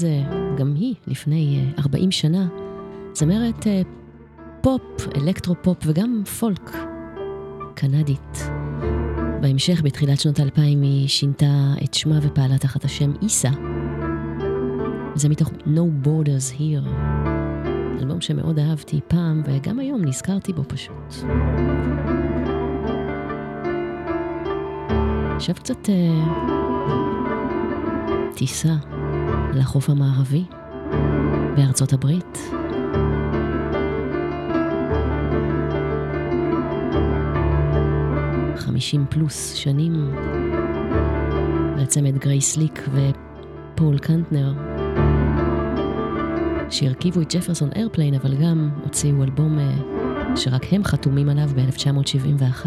הזה, 0.00 0.22
גם 0.56 0.74
היא, 0.74 0.94
לפני 1.06 1.64
אה, 1.76 1.82
40 1.82 2.10
שנה, 2.10 2.48
זמרת 3.14 3.66
אה, 3.66 3.82
פופ, 4.60 4.82
אלקטרופופ 5.16 5.78
וגם 5.86 6.22
פולק 6.40 6.76
קנדית. 7.74 8.50
בהמשך, 9.40 9.82
בתחילת 9.84 10.20
שנות 10.20 10.38
האלפיים, 10.38 10.82
היא 10.82 11.08
שינתה 11.08 11.74
את 11.84 11.94
שמה 11.94 12.18
ופעלה 12.22 12.58
תחת 12.58 12.84
השם 12.84 13.12
איסה. 13.22 13.50
זה 15.14 15.28
מתוך 15.28 15.48
No 15.48 16.06
Borders 16.06 16.58
Here, 16.58 16.88
אלבום 18.00 18.20
שמאוד 18.20 18.58
אהבתי 18.58 19.00
פעם, 19.08 19.42
וגם 19.44 19.78
היום 19.78 20.04
נזכרתי 20.04 20.52
בו 20.52 20.62
פשוט. 20.68 21.14
עכשיו 25.36 25.54
קצת 25.54 25.88
אה, 25.88 26.24
טיסה. 28.34 28.74
Uh, 28.92 28.99
לחוף 29.54 29.90
המערבי 29.90 30.44
בארצות 31.56 31.92
הברית. 31.92 32.38
חמישים 38.56 39.06
פלוס 39.10 39.54
שנים 39.54 40.14
לצמד 41.76 42.18
גרייס 42.18 42.57
סליק 42.57 42.88
ופול 42.92 43.98
קנטנר, 43.98 44.52
שהרכיבו 46.70 47.20
את 47.20 47.34
ג'פרסון 47.34 47.70
איירפליין, 47.76 48.14
אבל 48.14 48.34
גם 48.42 48.70
הוציאו 48.84 49.22
אלבום 49.22 49.58
אה, 49.58 50.36
שרק 50.36 50.72
הם 50.72 50.84
חתומים 50.84 51.28
עליו 51.28 51.48
ב-1971. 51.54 52.66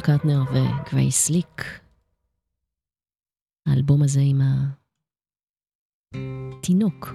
קטנר 0.00 0.42
וגריי 0.42 1.10
סליק. 1.10 1.80
האלבום 3.66 4.02
הזה 4.02 4.20
עם 4.24 4.40
התינוק, 6.14 7.14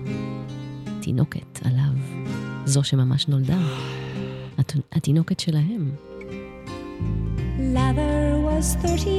תינוקת 1.02 1.66
עליו, 1.66 2.24
זו 2.66 2.84
שממש 2.84 3.28
נולדה, 3.28 3.60
התינוקת 4.92 5.40
שלהם. 5.40 5.96
Lather 7.76 8.40
was 8.48 8.78
30 8.82 9.10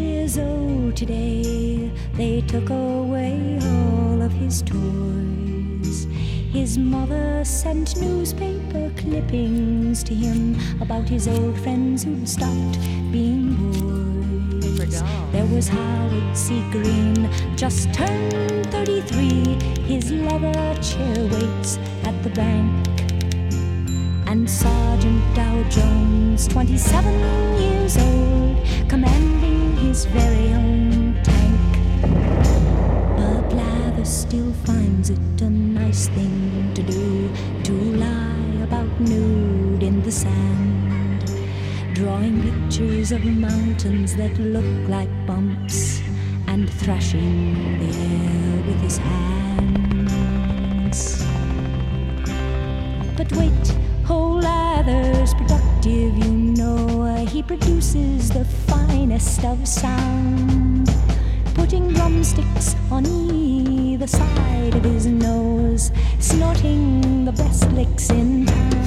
years 0.00 0.36
old 0.36 0.96
today. 0.96 1.90
They 2.16 2.42
took 2.52 2.68
away 2.70 3.58
all 3.60 4.20
of 4.26 4.32
his 4.32 4.62
toys. 4.62 6.06
His 6.52 6.76
mother 6.76 7.42
sent 7.46 7.98
newspaper 7.98 8.92
clippings 8.98 10.02
to 10.04 10.14
him 10.14 10.54
about 10.82 11.08
his 11.08 11.26
old 11.26 11.58
friends 11.60 12.04
who'd 12.04 12.28
stopped 12.28 12.78
being 13.10 13.56
boys. 14.60 15.02
There 15.32 15.46
was 15.46 15.68
Howard 15.68 16.36
C. 16.36 16.62
Green, 16.70 17.30
just 17.56 17.94
turned 17.94 18.66
33. 18.66 19.56
His 19.84 20.12
leather 20.12 20.74
chair 20.82 21.24
waits 21.32 21.78
at 22.04 22.22
the 22.22 22.28
bank. 22.28 22.86
And 24.26 24.48
Sergeant 24.48 25.34
Dow 25.34 25.62
Jones, 25.70 26.46
27 26.48 27.60
years 27.62 27.96
old, 27.96 28.58
commanding 28.90 29.74
his 29.78 30.04
very 30.04 30.52
own 30.52 30.91
still 34.04 34.52
finds 34.64 35.10
it 35.10 35.40
a 35.40 35.48
nice 35.48 36.08
thing 36.08 36.72
to 36.74 36.82
do 36.82 37.30
to 37.62 37.72
lie 37.72 38.62
about 38.62 38.88
nude 39.00 39.82
in 39.82 40.02
the 40.02 40.10
sand, 40.10 41.24
drawing 41.94 42.42
pictures 42.42 43.12
of 43.12 43.24
mountains 43.24 44.16
that 44.16 44.36
look 44.38 44.88
like 44.88 45.08
bumps 45.26 46.00
and 46.48 46.68
thrashing 46.68 47.78
the 47.78 47.86
air 47.96 48.62
with 48.66 48.80
his 48.80 48.98
hands. 48.98 50.42
But 53.16 53.30
wait, 53.32 53.68
whole 54.04 54.40
lather's 54.40 55.32
productive, 55.34 56.18
you 56.18 56.32
know. 56.32 57.24
He 57.26 57.42
produces 57.42 58.30
the 58.30 58.44
finest 58.44 59.44
of 59.44 59.66
sound 59.66 60.90
putting 61.54 61.92
drumsticks 61.92 62.74
on 62.90 63.04
either 64.02 64.16
side 64.16 64.74
of 64.74 64.82
his 64.82 65.06
nose, 65.06 65.92
snorting 66.18 67.24
the 67.24 67.32
best 67.32 67.70
licks 67.70 68.10
in 68.10 68.46
town. 68.46 68.81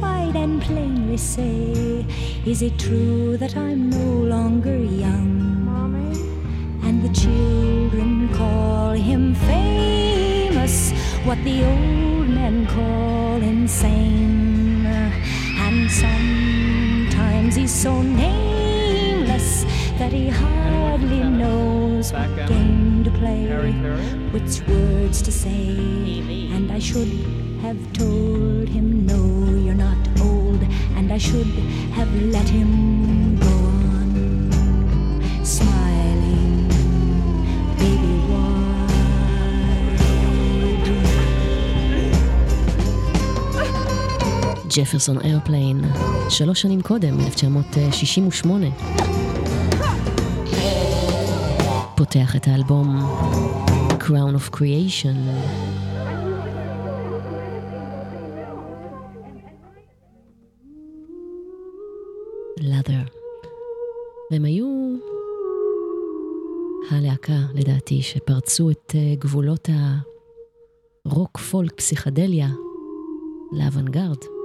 Wide, 0.00 0.36
and 0.36 0.62
plainly 0.62 1.16
say, 1.16 2.04
Is 2.44 2.62
it 2.62 2.78
true 2.78 3.36
that 3.36 3.56
I'm 3.56 3.90
no 3.90 4.08
longer 4.34 4.76
young? 4.76 5.64
Mommy? 5.64 6.12
And 6.86 7.02
the 7.02 7.12
children 7.12 8.28
call 8.34 8.92
him 8.92 9.34
famous, 9.34 10.92
what 11.24 11.38
the 11.44 11.64
old 11.64 12.28
men 12.28 12.66
call 12.66 13.42
insane. 13.42 14.86
And 14.86 15.90
sometimes 15.90 17.54
he's 17.56 17.74
so 17.74 18.02
nameless 18.02 19.64
that 19.98 20.12
he 20.12 20.28
hardly 20.28 21.22
knows 21.24 22.12
what 22.12 22.48
game 22.48 23.04
to 23.04 23.10
play, 23.10 23.46
which 24.32 24.60
words 24.66 25.22
to 25.22 25.32
say. 25.32 25.76
And 26.54 26.72
I 26.72 26.78
should 26.78 27.49
have 27.62 27.80
told 27.92 28.68
him, 28.74 28.86
No, 29.10 29.22
you're 29.64 29.80
not 29.88 30.02
old, 30.28 30.60
and 30.96 31.06
I 31.12 31.18
should 31.18 31.52
have 31.98 32.12
let 32.36 32.48
him 32.48 32.70
go 33.46 33.56
on 33.96 34.10
smiling, 35.44 36.68
baby. 37.78 38.20
ג'פרסון 44.76 45.18
איירפליין, 45.20 45.84
שלוש 46.28 46.62
שנים 46.62 46.82
קודם, 46.82 47.20
1968. 47.20 48.66
פותח 51.94 52.36
את 52.36 52.48
האלבום 52.48 52.98
Crown 54.00 54.34
of 54.34 54.56
Creation. 54.56 55.16
והם 64.30 64.44
היו 64.44 64.96
הלהקה, 66.90 67.38
לדעתי, 67.54 68.02
שפרצו 68.02 68.70
את 68.70 68.92
אה, 68.94 69.14
גבולות 69.18 69.68
הרוק 71.04 71.38
פולק 71.38 71.72
פסיכדליה 71.72 72.48
לאוונגרד. 73.52 74.39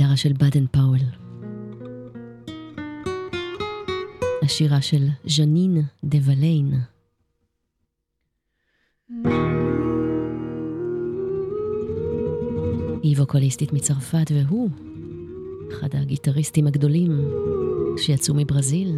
הגיטרה 0.00 0.16
של 0.16 0.32
באדן 0.32 0.66
פאוול. 0.66 0.98
השירה 4.42 4.82
של 4.82 5.06
ז'נין 5.26 5.82
דה 6.04 6.18
וליין. 6.24 6.74
היא 13.02 13.16
ווקוליסטית 13.16 13.72
מצרפת 13.72 14.30
והוא 14.34 14.70
אחד 15.72 15.88
הגיטריסטים 15.92 16.66
הגדולים 16.66 17.10
שיצאו 17.96 18.34
מברזיל. 18.34 18.96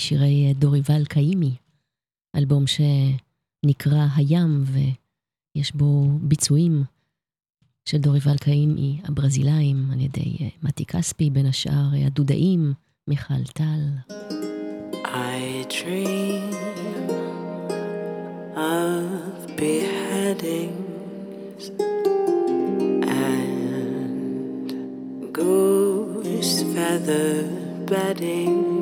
משירי 0.00 0.46
אה, 0.48 0.52
דוריבל 0.52 1.04
קאימי, 1.04 1.54
אלבום 2.36 2.64
שנקרא 2.66 4.06
הים 4.16 4.64
ויש 4.66 5.72
בו 5.72 6.18
ביצועים 6.22 6.84
של 7.84 7.98
דוריבל 7.98 8.38
קאימי 8.38 9.00
הברזילאים 9.04 9.90
על 9.92 10.00
ידי 10.00 10.36
אה, 10.40 10.48
מתי 10.62 10.84
כספי, 10.84 11.30
בין 11.30 11.46
השאר 11.46 11.94
אה, 11.94 12.06
הדודאים, 12.06 12.74
מיכל 13.08 13.44
טל. 13.44 13.80
I 15.04 15.66
dream 15.68 16.54
of 18.56 19.46
and 23.06 24.68
goose 25.32 26.62
feather 26.72 27.32
bedding. 27.90 28.79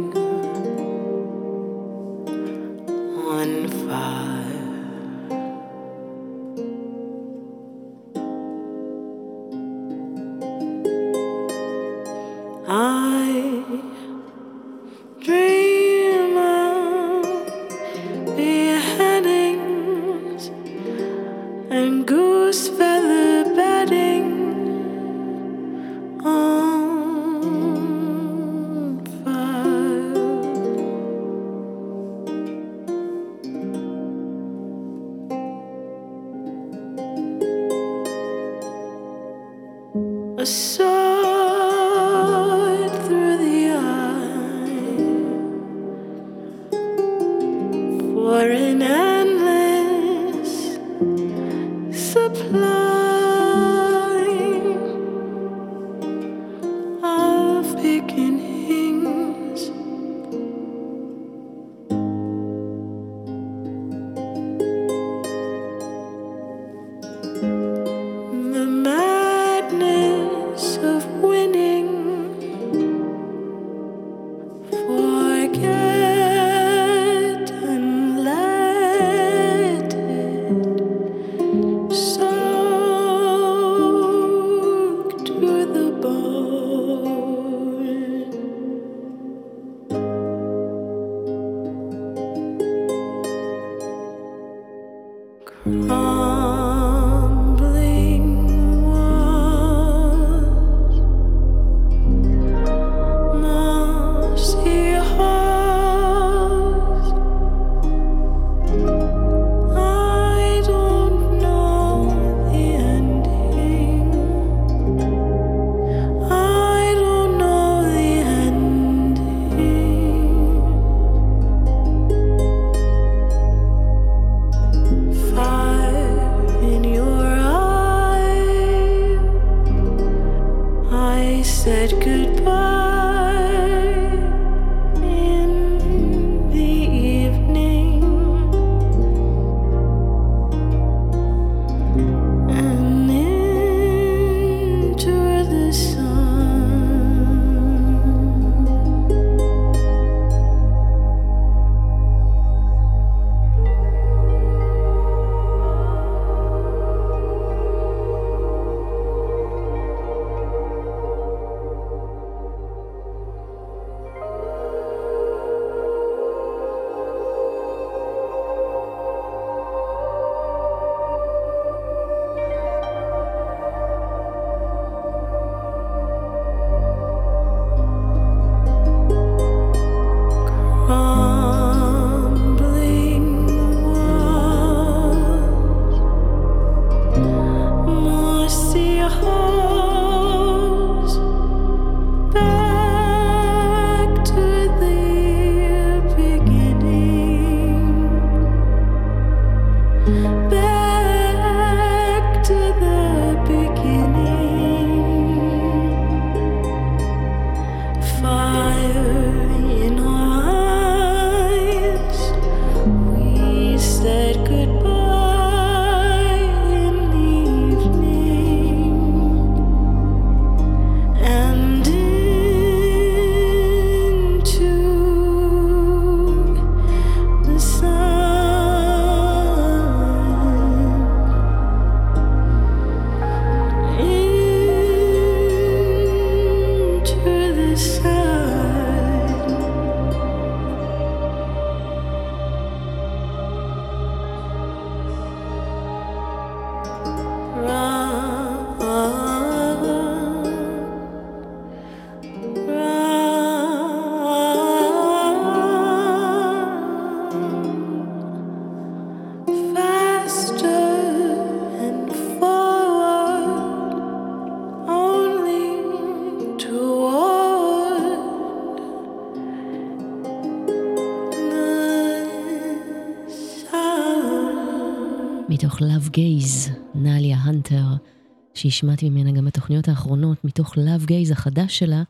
שהשמעתי 278.59 279.11
ממנה 279.11 279.33
גם 279.33 279.45
בתוכניות 279.45 279.89
האחרונות, 279.89 280.45
מתוך 280.45 280.75
Love 280.75 281.09
Gaze 281.09 281.33
החדש 281.33 281.79
שלה, 281.79 282.03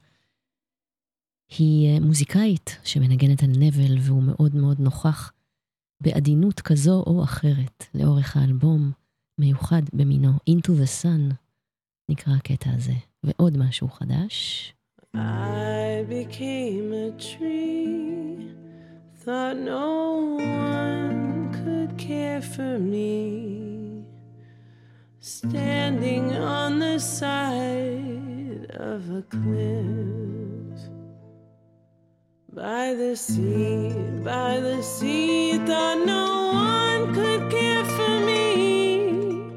היא 1.58 1.88
אה, 1.88 2.00
מוזיקאית 2.00 2.78
שמנגנת 2.84 3.42
על 3.42 3.50
נבל 3.58 3.98
והוא 4.00 4.22
מאוד 4.22 4.54
מאוד 4.54 4.80
נוכח 4.80 5.32
בעדינות 6.00 6.60
כזו 6.60 7.04
או 7.06 7.24
אחרת 7.24 7.84
לאורך 7.94 8.36
האלבום, 8.36 8.92
מיוחד 9.38 9.82
במינו, 9.92 10.32
Into 10.50 10.68
the 10.68 11.02
Sun, 11.02 11.34
נקרא 12.08 12.32
הקטע 12.34 12.70
הזה, 12.74 12.94
ועוד 13.24 13.56
משהו 13.56 13.88
חדש. 13.88 14.72
I 15.14 16.04
became 16.08 16.92
a 16.92 17.10
tree, 17.18 18.50
thought 19.24 19.56
no 19.56 19.88
one 20.36 21.52
could 21.58 21.92
care 21.98 22.42
for 22.54 22.78
me. 22.78 23.77
Standing 25.28 26.34
on 26.36 26.78
the 26.78 26.98
side 26.98 28.64
of 28.70 29.10
a 29.10 29.22
cliff 29.28 30.80
by 32.50 32.94
the 32.94 33.14
sea, 33.14 33.90
by 34.24 34.58
the 34.58 34.82
sea, 34.82 35.58
thought 35.66 35.98
no 36.06 36.50
one 36.54 37.14
could 37.14 37.50
care 37.50 37.84
for 37.84 38.20
me, 38.20 39.52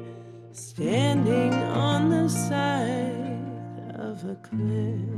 standing 0.52 1.54
on 1.54 2.10
the 2.10 2.28
side 2.28 3.96
of 3.98 4.22
a 4.26 4.36
cliff. 4.42 5.11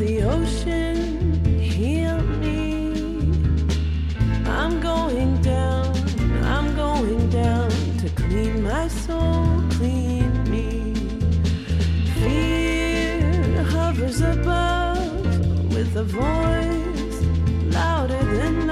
the 0.00 0.22
ocean 0.22 1.44
heal 1.60 2.18
me. 2.40 2.94
I'm 4.46 4.80
going 4.80 5.42
down, 5.42 5.92
I'm 6.42 6.74
going 6.74 7.28
down 7.28 7.70
to 7.98 8.08
clean 8.16 8.62
my 8.62 8.88
soul, 8.88 9.62
clean 9.72 10.32
me. 10.50 10.94
Fear 12.14 13.62
hovers 13.64 14.22
above 14.22 15.74
with 15.74 15.94
a 15.96 16.04
voice 16.04 17.18
louder 17.74 18.24
than 18.36 18.69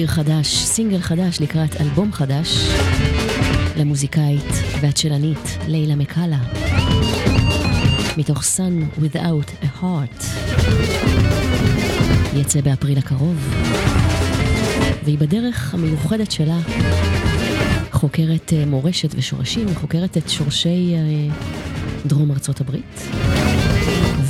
שיר 0.00 0.08
חדש, 0.08 0.56
סינגל 0.56 1.00
חדש 1.00 1.40
לקראת 1.40 1.80
אלבום 1.80 2.12
חדש 2.12 2.68
למוזיקאית 3.76 4.52
והצ'לנית 4.80 5.58
לילה 5.68 5.96
מקאלה 5.96 6.38
מתוך 8.16 8.42
Sun 8.42 9.00
Without 9.00 9.64
a 9.64 9.82
Heart 9.82 10.24
יצא 12.36 12.60
באפריל 12.60 12.98
הקרוב 12.98 13.54
והיא 15.04 15.18
בדרך 15.18 15.74
המיוחדת 15.74 16.30
שלה 16.30 16.58
חוקרת 17.92 18.52
אה, 18.52 18.66
מורשת 18.66 19.14
ושורשים, 19.14 19.74
חוקרת 19.74 20.16
את 20.16 20.28
שורשי 20.28 20.94
אה, 20.94 21.34
דרום 22.06 22.30
ארצות 22.30 22.60
הברית 22.60 23.08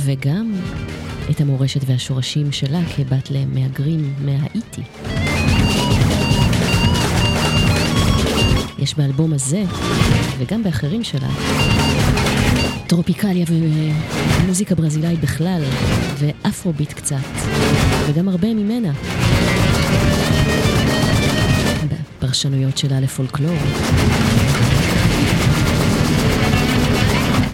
וגם 0.05 0.53
את 1.29 1.41
המורשת 1.41 1.81
והשורשים 1.85 2.51
שלה 2.51 2.79
כבת 2.95 3.31
למהגרים 3.31 4.13
מהאיטי. 4.25 4.60
יש 8.91 8.97
באלבום 8.97 9.33
הזה, 9.33 9.63
וגם 10.37 10.63
באחרים 10.63 11.03
שלה, 11.03 11.27
טרופיקליה 12.87 13.45
ומוזיקה 14.41 14.75
ברזילאית 14.75 15.19
בכלל, 15.21 15.61
ואפרוביט 16.17 16.93
קצת, 16.93 17.15
וגם 18.07 18.29
הרבה 18.29 18.53
ממנה. 18.53 18.91
בפרשנויות 21.87 22.77
שלה 22.77 22.99
לפולקלור. 22.99 23.57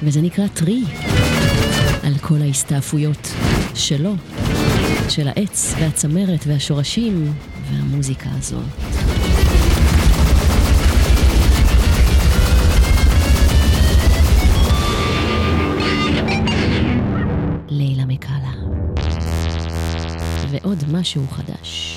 וזה 0.03 0.21
נקרא 0.21 0.47
טרי, 0.47 0.83
על 2.03 2.13
כל 2.21 2.41
ההסתעפויות 2.41 3.33
שלו, 3.75 4.15
של 5.09 5.27
העץ 5.27 5.73
והצמרת 5.79 6.43
והשורשים 6.47 7.33
והמוזיקה 7.71 8.29
הזאת. 8.37 9.26
משהו 20.91 21.27
חדש. 21.27 21.96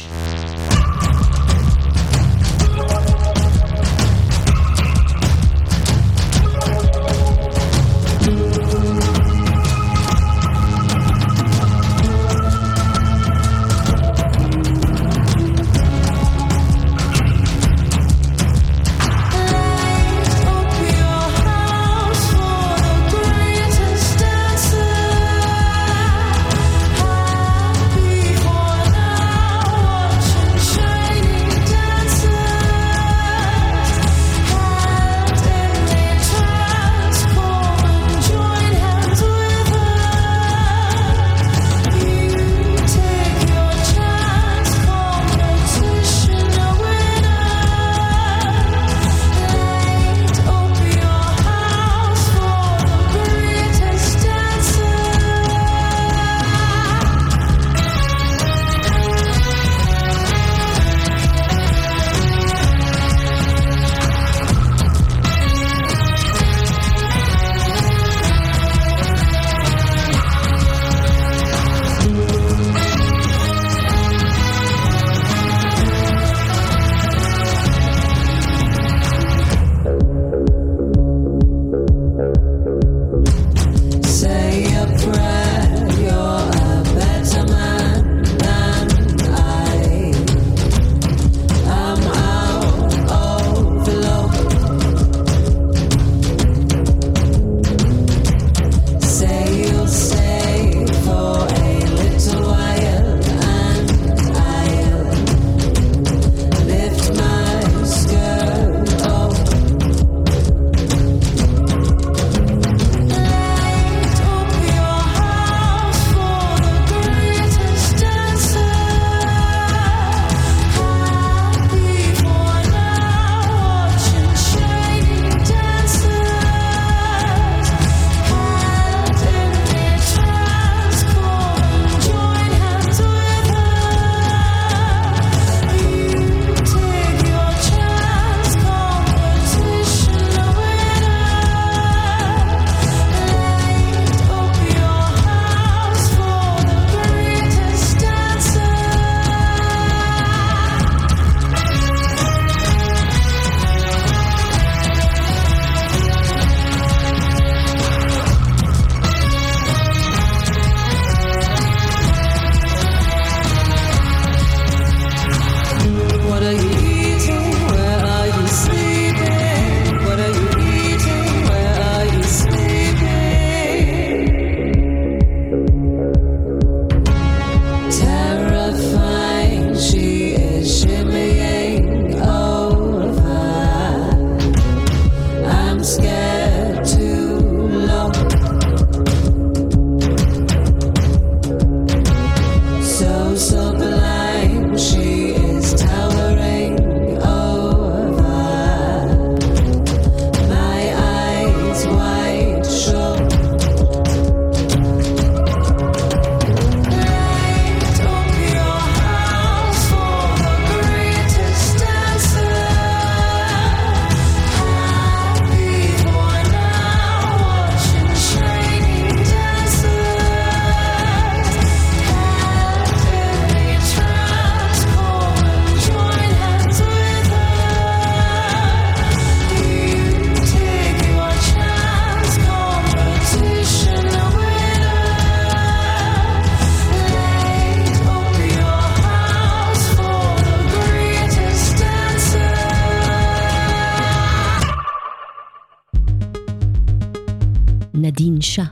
נדין 248.21 248.41
שאה. 248.41 248.65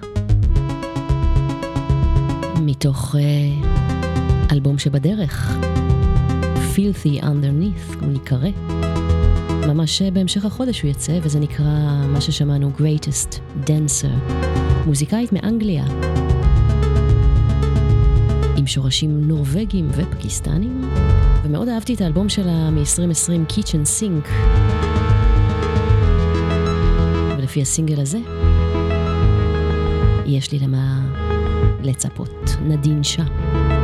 מתוך 2.60 3.14
uh, 3.14 3.66
אלבום 4.52 4.78
שבדרך, 4.78 5.58
Filthy 6.74 7.22
Underneath, 7.22 8.04
הוא 8.04 8.12
ייקרא. 8.12 8.48
ממש 9.66 10.02
אה, 10.02 10.10
בהמשך 10.10 10.44
החודש 10.44 10.82
הוא 10.82 10.90
יצא, 10.90 11.18
וזה 11.22 11.40
נקרא 11.40 12.06
מה 12.08 12.20
ששמענו 12.20 12.70
Greatest 12.78 13.38
Dancer, 13.66 14.34
מוזיקאית 14.86 15.32
מאנגליה, 15.32 15.84
עם 18.56 18.66
שורשים 18.66 19.28
נורבגים 19.28 19.88
ופקיסטנים, 19.90 20.90
ומאוד 21.44 21.68
אהבתי 21.68 21.94
את 21.94 22.00
האלבום 22.00 22.28
שלה 22.28 22.70
מ-2020, 22.70 23.52
Kitchen 23.52 24.00
Sink. 24.00 24.28
ולפי 27.38 27.62
הסינגל 27.62 28.00
הזה, 28.00 28.18
יש 30.28 30.52
לי 30.52 30.58
למה 30.58 31.00
לצפות. 31.82 32.56
נדין 32.62 33.04
שאה. 33.04 33.77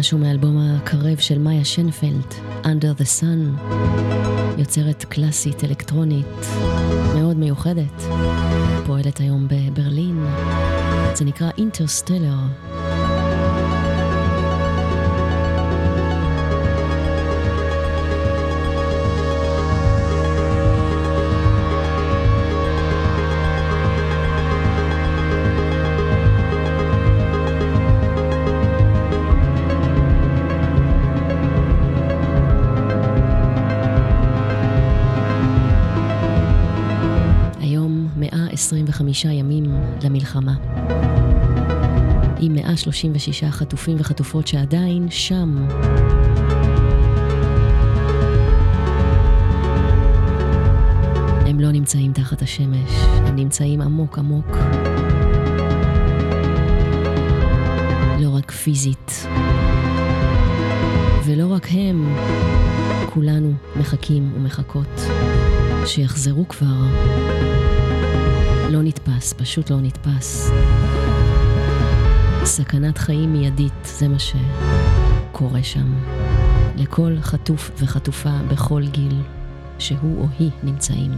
משהו 0.00 0.18
מאלבום 0.18 0.58
הקרב 0.58 1.18
של 1.18 1.38
מאיה 1.38 1.64
שנפלד, 1.64 2.34
Under 2.62 3.00
the 3.00 3.20
Sun, 3.20 3.72
יוצרת 4.58 5.04
קלאסית 5.04 5.64
אלקטרונית 5.64 6.26
מאוד 7.14 7.36
מיוחדת, 7.36 8.02
פועלת 8.86 9.20
היום 9.20 9.48
בברלין, 9.48 10.26
זה 11.14 11.24
נקרא 11.24 11.50
אינטרסטלר. 11.58 12.69
למלחמה. 40.04 40.54
עם 42.40 42.54
136 42.54 43.44
חטופים 43.44 43.96
וחטופות 44.00 44.46
שעדיין 44.46 45.06
שם. 45.10 45.66
הם 51.46 51.60
לא 51.60 51.72
נמצאים 51.72 52.12
תחת 52.12 52.42
השמש, 52.42 52.90
הם 53.26 53.36
נמצאים 53.36 53.80
עמוק 53.80 54.18
עמוק. 54.18 54.56
לא 58.20 58.36
רק 58.36 58.50
פיזית, 58.50 59.26
ולא 61.24 61.52
רק 61.52 61.66
הם, 61.70 62.14
כולנו 63.10 63.52
מחכים 63.76 64.30
ומחכות 64.34 65.00
שיחזרו 65.86 66.48
כבר. 66.48 67.49
לא 68.70 68.82
נתפס, 68.82 69.32
פשוט 69.32 69.70
לא 69.70 69.80
נתפס. 69.80 70.50
סכנת 72.44 72.98
חיים 72.98 73.32
מיידית, 73.32 73.72
זה 73.84 74.08
מה 74.08 74.16
שקורה 74.18 75.62
שם. 75.62 75.94
לכל 76.76 77.16
חטוף 77.20 77.70
וחטופה 77.78 78.38
בכל 78.50 78.82
גיל 78.86 79.22
שהוא 79.78 80.20
או 80.22 80.26
היא 80.38 80.50
נמצאים. 80.62 81.10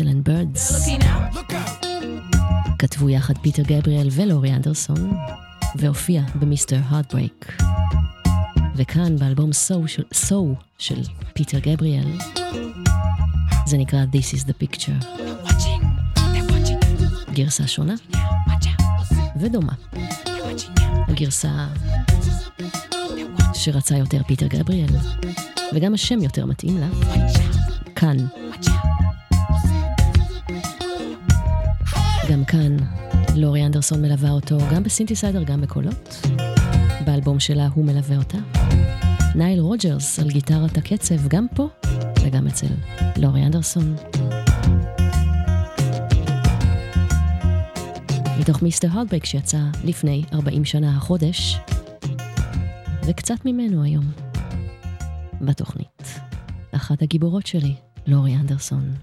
Excellent 0.00 0.28
Birds. 0.28 0.90
כתבו 2.78 3.10
יחד 3.10 3.38
פיטר 3.38 3.62
גבריאל 3.62 4.08
ולורי 4.12 4.52
אנדרסון, 4.52 5.12
והופיע 5.76 6.22
ב 6.34 6.40
Mister 6.40 6.78
Heartbreak. 6.88 7.56
וכאן 8.76 9.16
באלבום 9.16 9.52
סו 9.52 9.88
של, 9.88 10.02
סו 10.14 10.54
של 10.78 11.02
פיטר 11.34 11.58
גבריאל, 11.58 12.18
זה 13.66 13.78
נקרא 13.78 14.04
This 14.12 14.34
is 14.36 14.44
the 14.44 14.64
picture. 14.64 15.06
גרסה 17.32 17.66
שונה 17.66 17.94
ודומה. 19.36 19.72
הגרסה 21.08 21.66
שרצה 23.54 23.96
יותר 23.96 24.22
פיטר 24.26 24.46
גבריאל, 24.46 24.96
וגם 25.74 25.94
השם 25.94 26.22
יותר 26.22 26.46
מתאים 26.46 26.78
לה, 26.78 26.88
כאן. 27.96 28.16
גם 32.30 32.44
כאן 32.44 32.76
לורי 33.36 33.66
אנדרסון 33.66 34.02
מלווה 34.02 34.30
אותו 34.30 34.58
גם 34.74 34.82
בסינתסייזר, 34.82 35.42
גם 35.42 35.60
בקולות. 35.60 36.26
באלבום 37.06 37.40
שלה 37.40 37.68
הוא 37.74 37.84
מלווה 37.84 38.16
אותה. 38.16 38.38
נייל 39.34 39.60
רוג'רס 39.60 40.18
על 40.18 40.30
גיטרת 40.30 40.78
הקצב, 40.78 41.28
גם 41.28 41.46
פה 41.54 41.68
וגם 42.24 42.46
אצל 42.46 42.66
לורי 43.16 43.46
אנדרסון. 43.46 43.96
מתוך 48.40 48.62
Mister 48.62 48.88
Heartbreak 48.92 49.24
שיצא 49.24 49.60
לפני 49.84 50.22
40 50.32 50.64
שנה 50.64 50.96
החודש, 50.96 51.58
וקצת 53.06 53.44
ממנו 53.44 53.82
היום, 53.82 54.04
בתוכנית. 55.40 56.20
אחת 56.72 57.02
הגיבורות 57.02 57.46
שלי, 57.46 57.74
לורי 58.06 58.34
אנדרסון. 58.34 58.94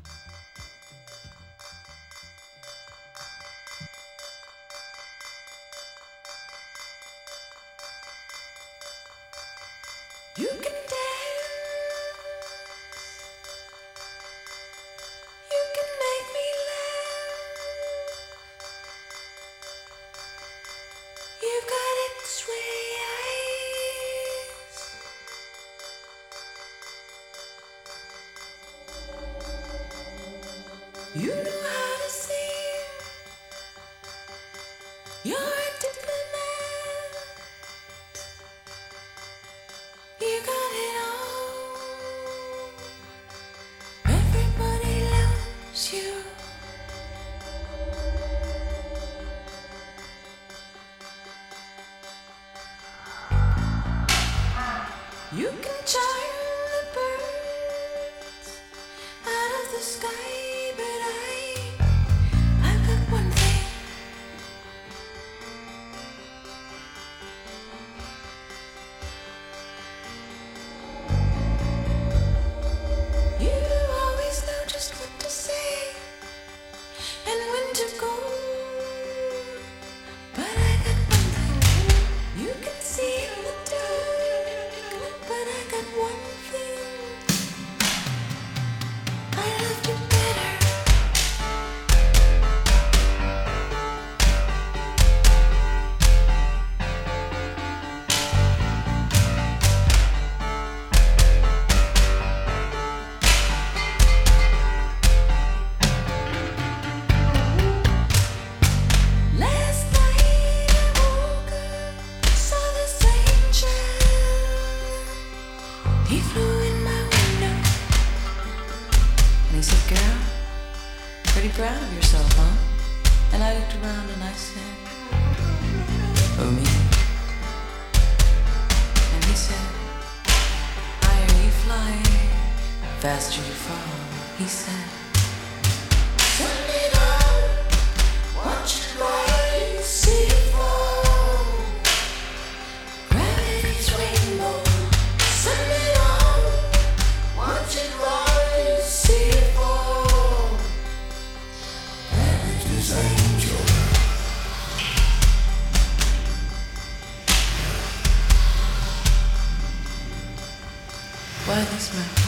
Why 161.57 161.63
this 161.63 161.91
mountain? 161.91 162.23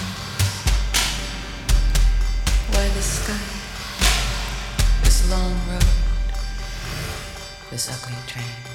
Why 2.71 2.87
this 2.95 3.09
sky? 3.21 3.37
This 5.03 5.29
long 5.29 5.53
road? 5.69 5.85
This 7.69 7.91
ugly 7.91 8.17
train? 8.25 8.68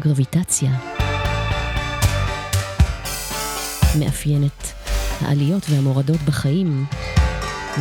הגרביטציה 0.00 0.70
מאפיינת 3.98 4.72
העליות 5.20 5.62
והמורדות 5.70 6.20
בחיים, 6.20 6.84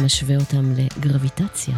משווה 0.04 0.36
אותם 0.36 0.74
לגרביטציה. 0.76 1.76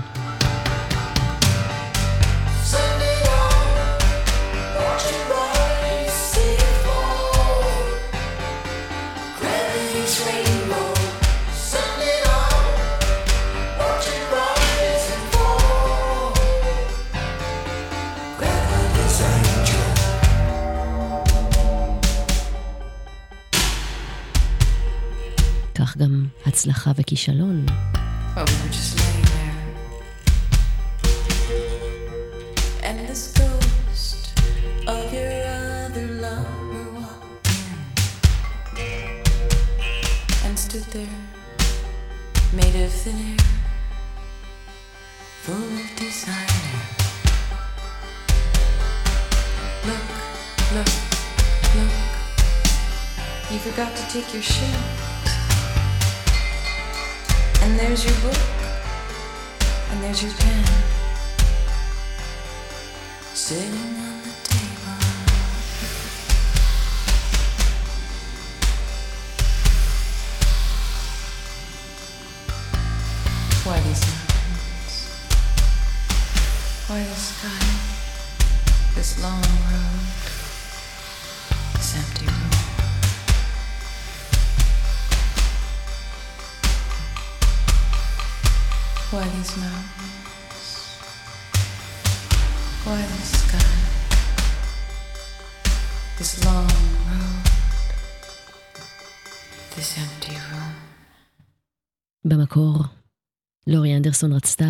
אנדרסון 104.11 104.33
רצתה 104.33 104.65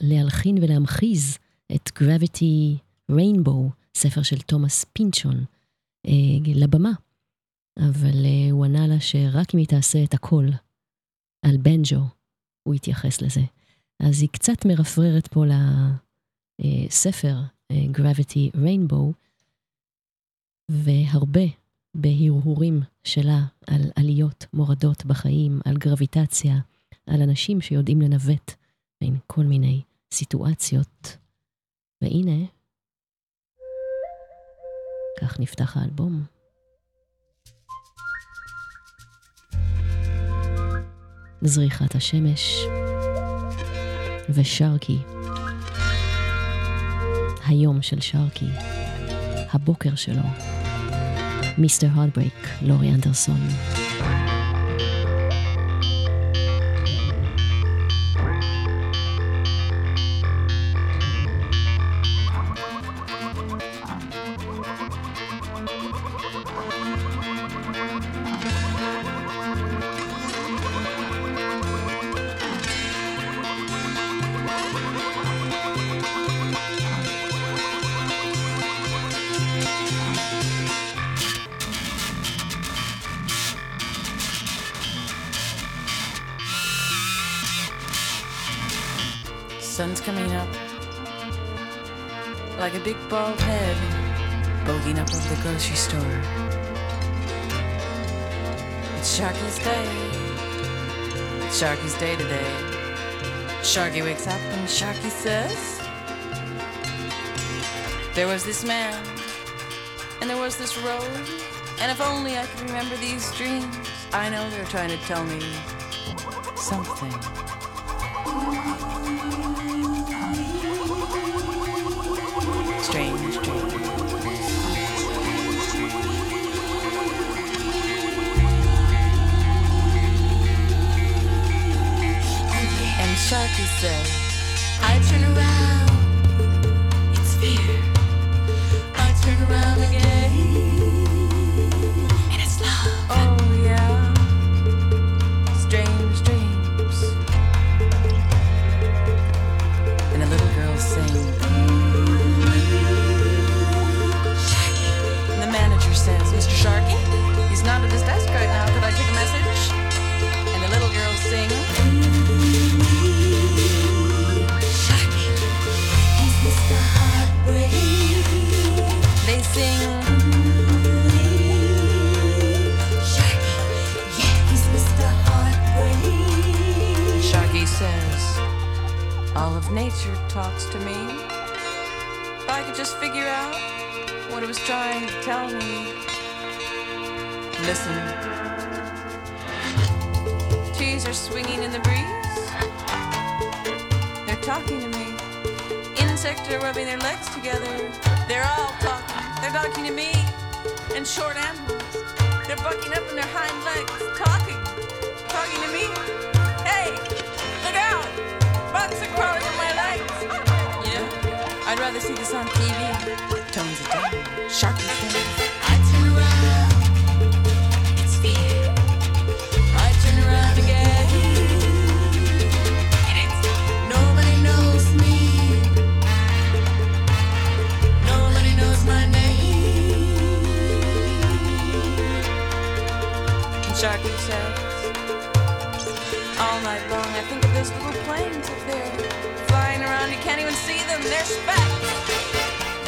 להלחין 0.00 0.58
ולהמחיז 0.62 1.38
את 1.74 1.90
Gravity 1.98 2.78
Rainbow, 3.12 3.70
ספר 3.94 4.22
של 4.22 4.40
תומאס 4.40 4.84
פינצ'ון, 4.92 5.44
אה, 6.06 6.12
לבמה. 6.54 6.90
אבל 7.78 8.24
אה, 8.24 8.50
הוא 8.50 8.64
ענה 8.64 8.86
לה 8.86 9.00
שרק 9.00 9.54
אם 9.54 9.58
היא 9.58 9.66
תעשה 9.66 10.04
את 10.04 10.14
הכל 10.14 10.46
על 11.42 11.56
בנג'ו, 11.56 12.00
הוא 12.62 12.74
יתייחס 12.74 13.22
לזה. 13.22 13.40
אז 14.00 14.22
היא 14.22 14.28
קצת 14.28 14.66
מרפררת 14.66 15.28
פה 15.28 15.44
לספר 16.60 17.36
אה, 17.70 17.86
Gravity 17.92 18.56
Rainbow, 18.56 19.12
והרבה 20.70 21.46
בהרהורים 21.94 22.80
שלה 23.04 23.44
על 23.66 23.82
עליות, 23.96 24.46
מורדות 24.52 25.04
בחיים, 25.04 25.60
על 25.64 25.76
גרביטציה, 25.76 26.58
על 27.06 27.22
אנשים 27.22 27.60
שיודעים 27.60 28.00
לנווט 28.00 28.63
בין 29.04 29.18
כל 29.26 29.44
מיני 29.44 29.82
סיטואציות. 30.12 31.16
והנה, 32.02 32.46
כך 35.20 35.40
נפתח 35.40 35.76
האלבום. 35.76 36.24
זריחת 41.42 41.94
השמש 41.94 42.58
ושרקי. 44.28 44.98
היום 47.46 47.82
של 47.82 48.00
שרקי, 48.00 48.48
הבוקר 49.52 49.94
שלו. 49.94 50.22
מיסטר 51.58 51.88
הרדברייק, 51.94 52.48
לורי 52.62 52.90
אנדרסון. 52.94 53.40
bald 93.14 93.40
head 93.42 93.76
up 94.64 94.68
over 94.68 94.90
the 94.92 95.40
grocery 95.40 95.76
store. 95.76 96.18
It's 98.98 99.16
Sharky's 99.16 99.58
day. 99.62 99.88
It's 101.46 101.62
Sharky's 101.62 101.96
day 102.00 102.16
today. 102.16 102.50
Sharky 103.62 104.02
wakes 104.02 104.26
up 104.26 104.40
and 104.54 104.66
Sharky 104.66 105.10
says, 105.10 105.80
There 108.16 108.26
was 108.26 108.44
this 108.44 108.64
man, 108.64 109.00
and 110.20 110.28
there 110.28 110.36
was 110.36 110.56
this 110.56 110.76
road, 110.78 111.24
and 111.80 111.92
if 111.92 112.00
only 112.00 112.36
I 112.36 112.46
could 112.46 112.62
remember 112.62 112.96
these 112.96 113.30
dreams, 113.36 113.76
I 114.12 114.28
know 114.28 114.50
they're 114.50 114.64
trying 114.64 114.90
to 114.90 114.98
tell 115.06 115.24
me 115.24 115.40
something. 116.56 117.43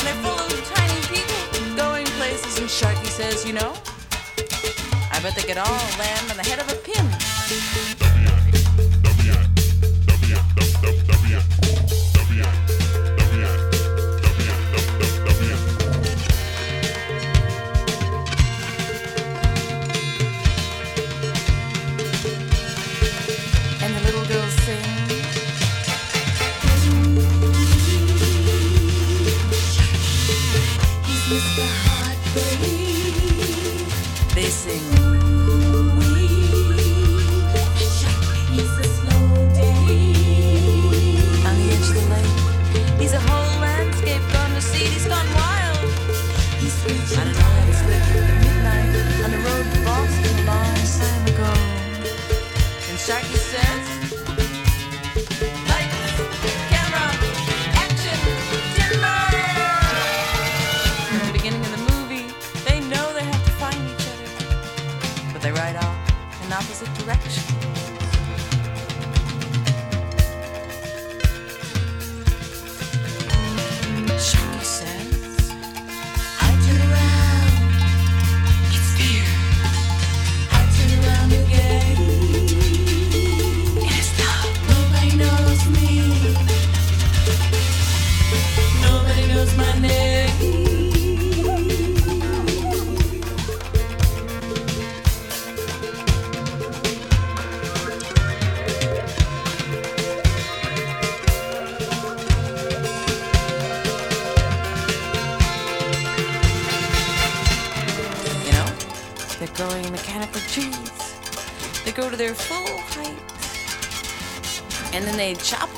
they're 0.04 0.14
full 0.22 0.38
of 0.38 0.74
tiny 0.74 1.00
people 1.08 1.76
going 1.76 2.06
places. 2.18 2.58
And 2.58 2.68
Sharky 2.68 3.06
says, 3.06 3.46
you 3.46 3.52
know, 3.52 3.72
I 5.12 5.20
bet 5.22 5.34
they 5.34 5.42
could 5.42 5.58
all 5.58 5.80
land 5.98 6.30
on 6.30 6.36
the 6.36 6.44
head 6.44 6.58
of 6.58 6.70
a 6.70 6.76
pin. 6.76 7.25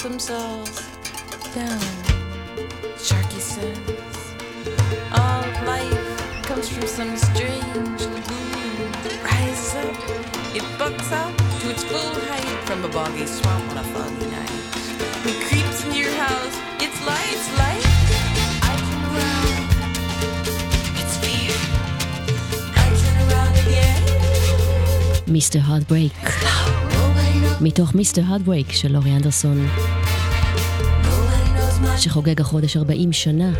themselves 0.08 0.88
down. 1.54 1.80
Sharky 2.96 3.40
says, 3.40 3.78
all 5.12 5.44
life 5.66 6.44
comes 6.44 6.66
from 6.68 6.86
some 6.86 7.14
strange 7.16 8.00
lagoon 8.14 8.92
rises 9.22 9.74
up. 9.84 9.94
It 10.56 10.64
bucks 10.78 11.10
to 11.60 11.70
its 11.70 11.84
full 11.84 12.14
height 12.30 12.60
from 12.66 12.84
a 12.84 12.88
boggy 12.88 13.26
swamp 13.26 13.70
on 13.70 13.78
a 13.78 13.86
foggy 13.92 14.26
night. 14.36 14.56
It 15.30 15.36
creeps 15.46 15.84
your 15.94 16.12
house. 16.12 16.56
It's 16.84 16.98
life's 17.04 17.48
life. 17.58 17.84
Mr. 25.26 25.60
Heartbreak. 25.60 26.12
מתוך 27.60 27.94
מיסטר 27.94 28.22
של 28.72 28.92
לורי 28.92 29.16
אנדרסון. 29.16 29.66
שחוגג 32.00 32.40
החודש 32.40 32.76
40 32.76 33.12
שנה, 33.12 33.52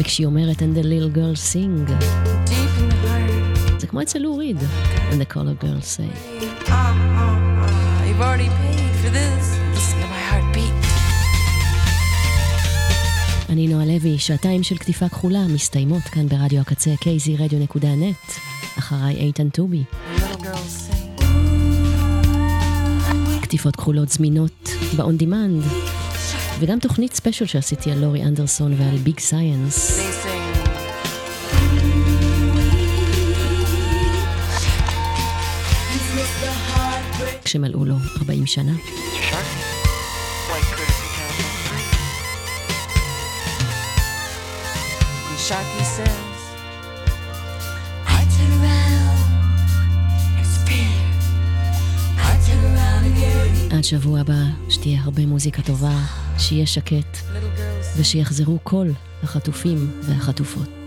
וכשהיא 0.00 0.26
אומרת 0.26 0.56
And 0.56 0.76
the 0.76 0.82
little 0.82 1.16
girl 1.16 1.52
sing, 1.52 1.92
זה 3.78 3.86
כמו 3.86 4.02
אצל 4.02 4.18
לוריד, 4.18 4.56
And 5.10 5.14
the 5.14 5.34
color 5.34 5.64
girl 5.64 5.82
say. 5.82 6.16
אני 13.48 13.68
נועה 13.68 13.84
לוי, 13.86 14.18
שעתיים 14.18 14.62
של 14.62 14.76
קטיפה 14.76 15.08
כחולה 15.08 15.46
מסתיימות 15.48 16.02
כאן 16.02 16.28
ברדיו 16.28 16.60
הקצה 16.60 16.90
kzradio.net, 16.94 18.32
אחריי 18.78 19.16
איתן 19.16 19.48
טובי. 19.48 19.84
קטיפות 23.42 23.76
כחולות 23.76 24.08
זמינות 24.08 24.70
ב-on 24.96 25.22
demand, 25.22 25.91
וגם 26.62 26.78
תוכנית 26.78 27.12
special 27.12 27.46
שעשיתי 27.46 27.90
על 27.90 27.98
לורי 27.98 28.22
אנדרסון 28.22 28.74
ועל 28.78 28.96
Big 28.96 29.18
Science. 29.18 30.00
כשמלאו 37.44 37.84
לו 37.84 37.94
40 38.18 38.46
שנה. 38.46 38.72
Sharky. 45.48 46.02
עד 53.70 53.84
שבוע 53.84 54.20
הבא, 54.20 54.34
שתהיה 54.82 55.00
הרבה 55.02 55.26
מוזיקה 55.26 55.62
טובה, 55.62 55.98
שיהיה 56.38 56.66
שקט, 56.66 57.16
ושיחזרו 57.96 58.58
כל 58.62 58.86
החטופים 59.22 59.90
והחטופות. 60.02 60.81